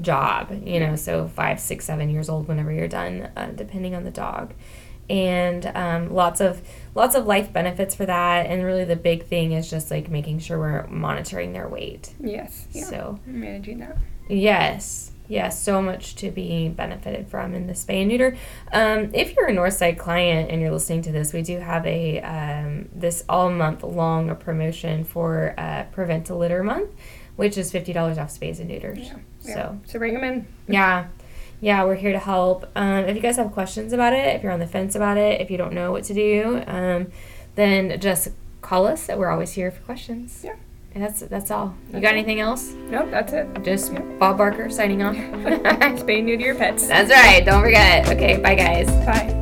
job, 0.00 0.50
you 0.64 0.80
know, 0.80 0.96
so 0.96 1.28
five, 1.28 1.60
six, 1.60 1.84
seven 1.84 2.10
years 2.10 2.28
old 2.28 2.48
whenever 2.48 2.72
you're 2.72 2.88
done, 2.88 3.30
uh, 3.36 3.52
depending 3.54 3.94
on 3.94 4.04
the 4.04 4.10
dog. 4.10 4.54
And 5.08 5.66
um, 5.74 6.14
lots 6.14 6.40
of 6.40 6.62
lots 6.94 7.16
of 7.16 7.26
life 7.26 7.52
benefits 7.52 7.96
for 7.96 8.06
that. 8.06 8.46
And 8.46 8.64
really 8.64 8.84
the 8.84 8.96
big 8.96 9.26
thing 9.26 9.52
is 9.52 9.68
just 9.68 9.90
like 9.90 10.08
making 10.08 10.38
sure 10.38 10.58
we're 10.58 10.86
monitoring 10.86 11.52
their 11.52 11.68
weight. 11.68 12.14
Yes, 12.20 12.68
yeah. 12.70 12.84
So 12.84 13.18
managing 13.26 13.80
that. 13.80 13.98
Yes, 14.28 15.09
yes, 15.30 15.62
so 15.62 15.80
much 15.80 16.14
to 16.16 16.30
be 16.30 16.68
benefited 16.68 17.28
from 17.28 17.54
in 17.54 17.66
the 17.66 17.72
spay 17.72 18.00
and 18.00 18.08
neuter. 18.08 18.36
Um, 18.72 19.10
if 19.14 19.34
you're 19.34 19.48
a 19.48 19.52
Northside 19.54 19.96
client 19.98 20.50
and 20.50 20.60
you're 20.60 20.70
listening 20.72 21.02
to 21.02 21.12
this, 21.12 21.32
we 21.32 21.42
do 21.42 21.58
have 21.58 21.86
a 21.86 22.20
um, 22.20 22.88
this 22.94 23.24
all 23.28 23.50
month 23.50 23.82
long 23.82 24.28
a 24.28 24.34
promotion 24.34 25.04
for 25.04 25.54
uh, 25.56 25.84
Prevent 25.92 26.28
a 26.28 26.34
Litter 26.34 26.62
Month, 26.62 26.90
which 27.36 27.56
is 27.56 27.70
fifty 27.72 27.92
dollars 27.92 28.18
off 28.18 28.28
spays 28.28 28.58
and 28.58 28.68
neuters. 28.68 28.98
Yeah. 28.98 29.16
yeah. 29.42 29.54
So 29.54 29.80
so 29.86 29.98
bring 29.98 30.14
them 30.14 30.24
in. 30.24 30.46
yeah. 30.68 31.06
Yeah, 31.62 31.84
we're 31.84 31.94
here 31.96 32.12
to 32.12 32.18
help. 32.18 32.70
Um, 32.74 33.04
if 33.04 33.14
you 33.14 33.20
guys 33.20 33.36
have 33.36 33.52
questions 33.52 33.92
about 33.92 34.14
it, 34.14 34.34
if 34.34 34.42
you're 34.42 34.50
on 34.50 34.60
the 34.60 34.66
fence 34.66 34.94
about 34.94 35.18
it, 35.18 35.42
if 35.42 35.50
you 35.50 35.58
don't 35.58 35.74
know 35.74 35.92
what 35.92 36.04
to 36.04 36.14
do, 36.14 36.62
um, 36.66 37.08
then 37.54 38.00
just 38.00 38.28
call 38.62 38.86
us. 38.86 39.08
We're 39.08 39.28
always 39.28 39.52
here 39.52 39.70
for 39.70 39.82
questions. 39.82 40.40
Yeah. 40.42 40.56
And 40.92 41.04
that's 41.04 41.20
that's 41.20 41.50
all. 41.50 41.74
You 41.92 42.00
got 42.00 42.08
all. 42.12 42.18
anything 42.18 42.40
else? 42.40 42.72
Nope, 42.90 43.10
that's 43.10 43.32
it. 43.32 43.62
Just 43.62 43.92
Yeah. 43.92 44.00
Bob 44.18 44.38
Barker 44.38 44.68
signing 44.70 45.02
off. 45.02 45.14
Spay 46.02 46.22
new 46.22 46.36
to 46.36 46.42
your 46.42 46.54
pets. 46.56 46.88
That's 46.88 47.10
right. 47.10 47.44
Don't 47.44 47.62
forget. 47.62 48.08
Okay, 48.08 48.38
bye 48.38 48.54
guys. 48.56 48.88
Bye. 49.06 49.36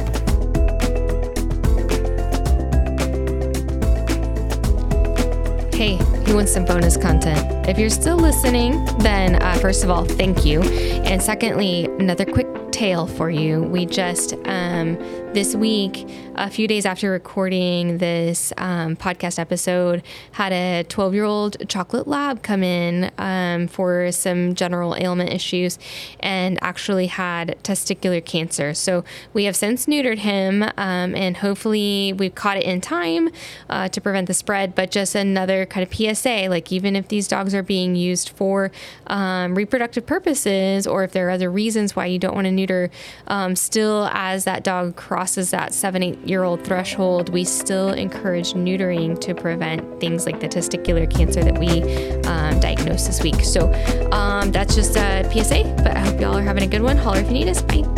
Hey, 5.72 5.94
who 6.26 6.34
wants 6.34 6.52
some 6.52 6.64
bonus 6.64 6.96
content? 6.96 7.68
If 7.68 7.78
you're 7.78 7.88
still 7.88 8.16
listening, 8.16 8.84
then 8.98 9.40
uh, 9.40 9.54
first 9.60 9.84
of 9.84 9.90
all, 9.90 10.04
thank 10.04 10.44
you. 10.44 10.60
And 10.62 11.22
secondly, 11.22 11.84
another 12.00 12.24
quick 12.24 12.48
tale 12.72 13.06
for 13.06 13.30
you. 13.30 13.62
We 13.62 13.86
just, 13.86 14.34
um, 14.46 14.96
this 15.34 15.54
week, 15.54 16.08
a 16.38 16.48
few 16.48 16.68
days 16.68 16.86
after 16.86 17.10
recording 17.10 17.98
this 17.98 18.52
um, 18.56 18.94
podcast 18.94 19.40
episode, 19.40 20.04
had 20.32 20.52
a 20.52 20.84
12 20.88 21.12
year 21.12 21.24
old 21.24 21.56
chocolate 21.68 22.06
lab 22.06 22.44
come 22.44 22.62
in 22.62 23.10
um, 23.18 23.66
for 23.66 24.12
some 24.12 24.54
general 24.54 24.94
ailment 24.94 25.32
issues 25.32 25.80
and 26.20 26.56
actually 26.62 27.08
had 27.08 27.58
testicular 27.64 28.24
cancer. 28.24 28.72
So 28.72 29.04
we 29.32 29.44
have 29.44 29.56
since 29.56 29.86
neutered 29.86 30.18
him 30.18 30.62
um, 30.76 31.16
and 31.16 31.38
hopefully 31.38 32.12
we've 32.16 32.36
caught 32.36 32.56
it 32.56 32.62
in 32.62 32.80
time 32.80 33.30
uh, 33.68 33.88
to 33.88 34.00
prevent 34.00 34.28
the 34.28 34.34
spread. 34.34 34.76
But 34.76 34.92
just 34.92 35.16
another 35.16 35.66
kind 35.66 35.84
of 35.84 35.92
PSA 35.92 36.46
like, 36.48 36.70
even 36.70 36.94
if 36.94 37.08
these 37.08 37.26
dogs 37.26 37.52
are 37.52 37.64
being 37.64 37.96
used 37.96 38.28
for 38.28 38.70
um, 39.08 39.56
reproductive 39.56 40.06
purposes 40.06 40.86
or 40.86 41.02
if 41.02 41.10
there 41.10 41.26
are 41.26 41.30
other 41.30 41.50
reasons 41.50 41.96
why 41.96 42.06
you 42.06 42.20
don't 42.20 42.36
want 42.36 42.44
to 42.44 42.52
neuter, 42.52 42.90
um, 43.26 43.56
still, 43.56 44.08
as 44.12 44.44
that 44.44 44.62
dog 44.62 44.94
crosses 44.94 45.50
that 45.50 45.74
seven, 45.74 46.04
eight 46.04 46.27
year 46.28 46.44
old 46.44 46.62
threshold, 46.64 47.30
we 47.30 47.44
still 47.44 47.90
encourage 47.90 48.52
neutering 48.52 49.18
to 49.20 49.34
prevent 49.34 50.00
things 50.00 50.26
like 50.26 50.40
the 50.40 50.48
testicular 50.48 51.10
cancer 51.10 51.42
that 51.42 51.58
we 51.58 51.82
um, 52.24 52.60
diagnosed 52.60 53.06
this 53.06 53.22
week. 53.22 53.42
So 53.42 53.72
um, 54.12 54.52
that's 54.52 54.74
just 54.74 54.96
a 54.96 55.28
PSA, 55.32 55.64
but 55.82 55.96
I 55.96 56.00
hope 56.00 56.20
y'all 56.20 56.36
are 56.36 56.42
having 56.42 56.62
a 56.64 56.68
good 56.68 56.82
one. 56.82 56.96
Holler 56.96 57.20
if 57.20 57.26
you 57.26 57.32
need 57.32 57.48
us. 57.48 57.62
Bye. 57.62 57.97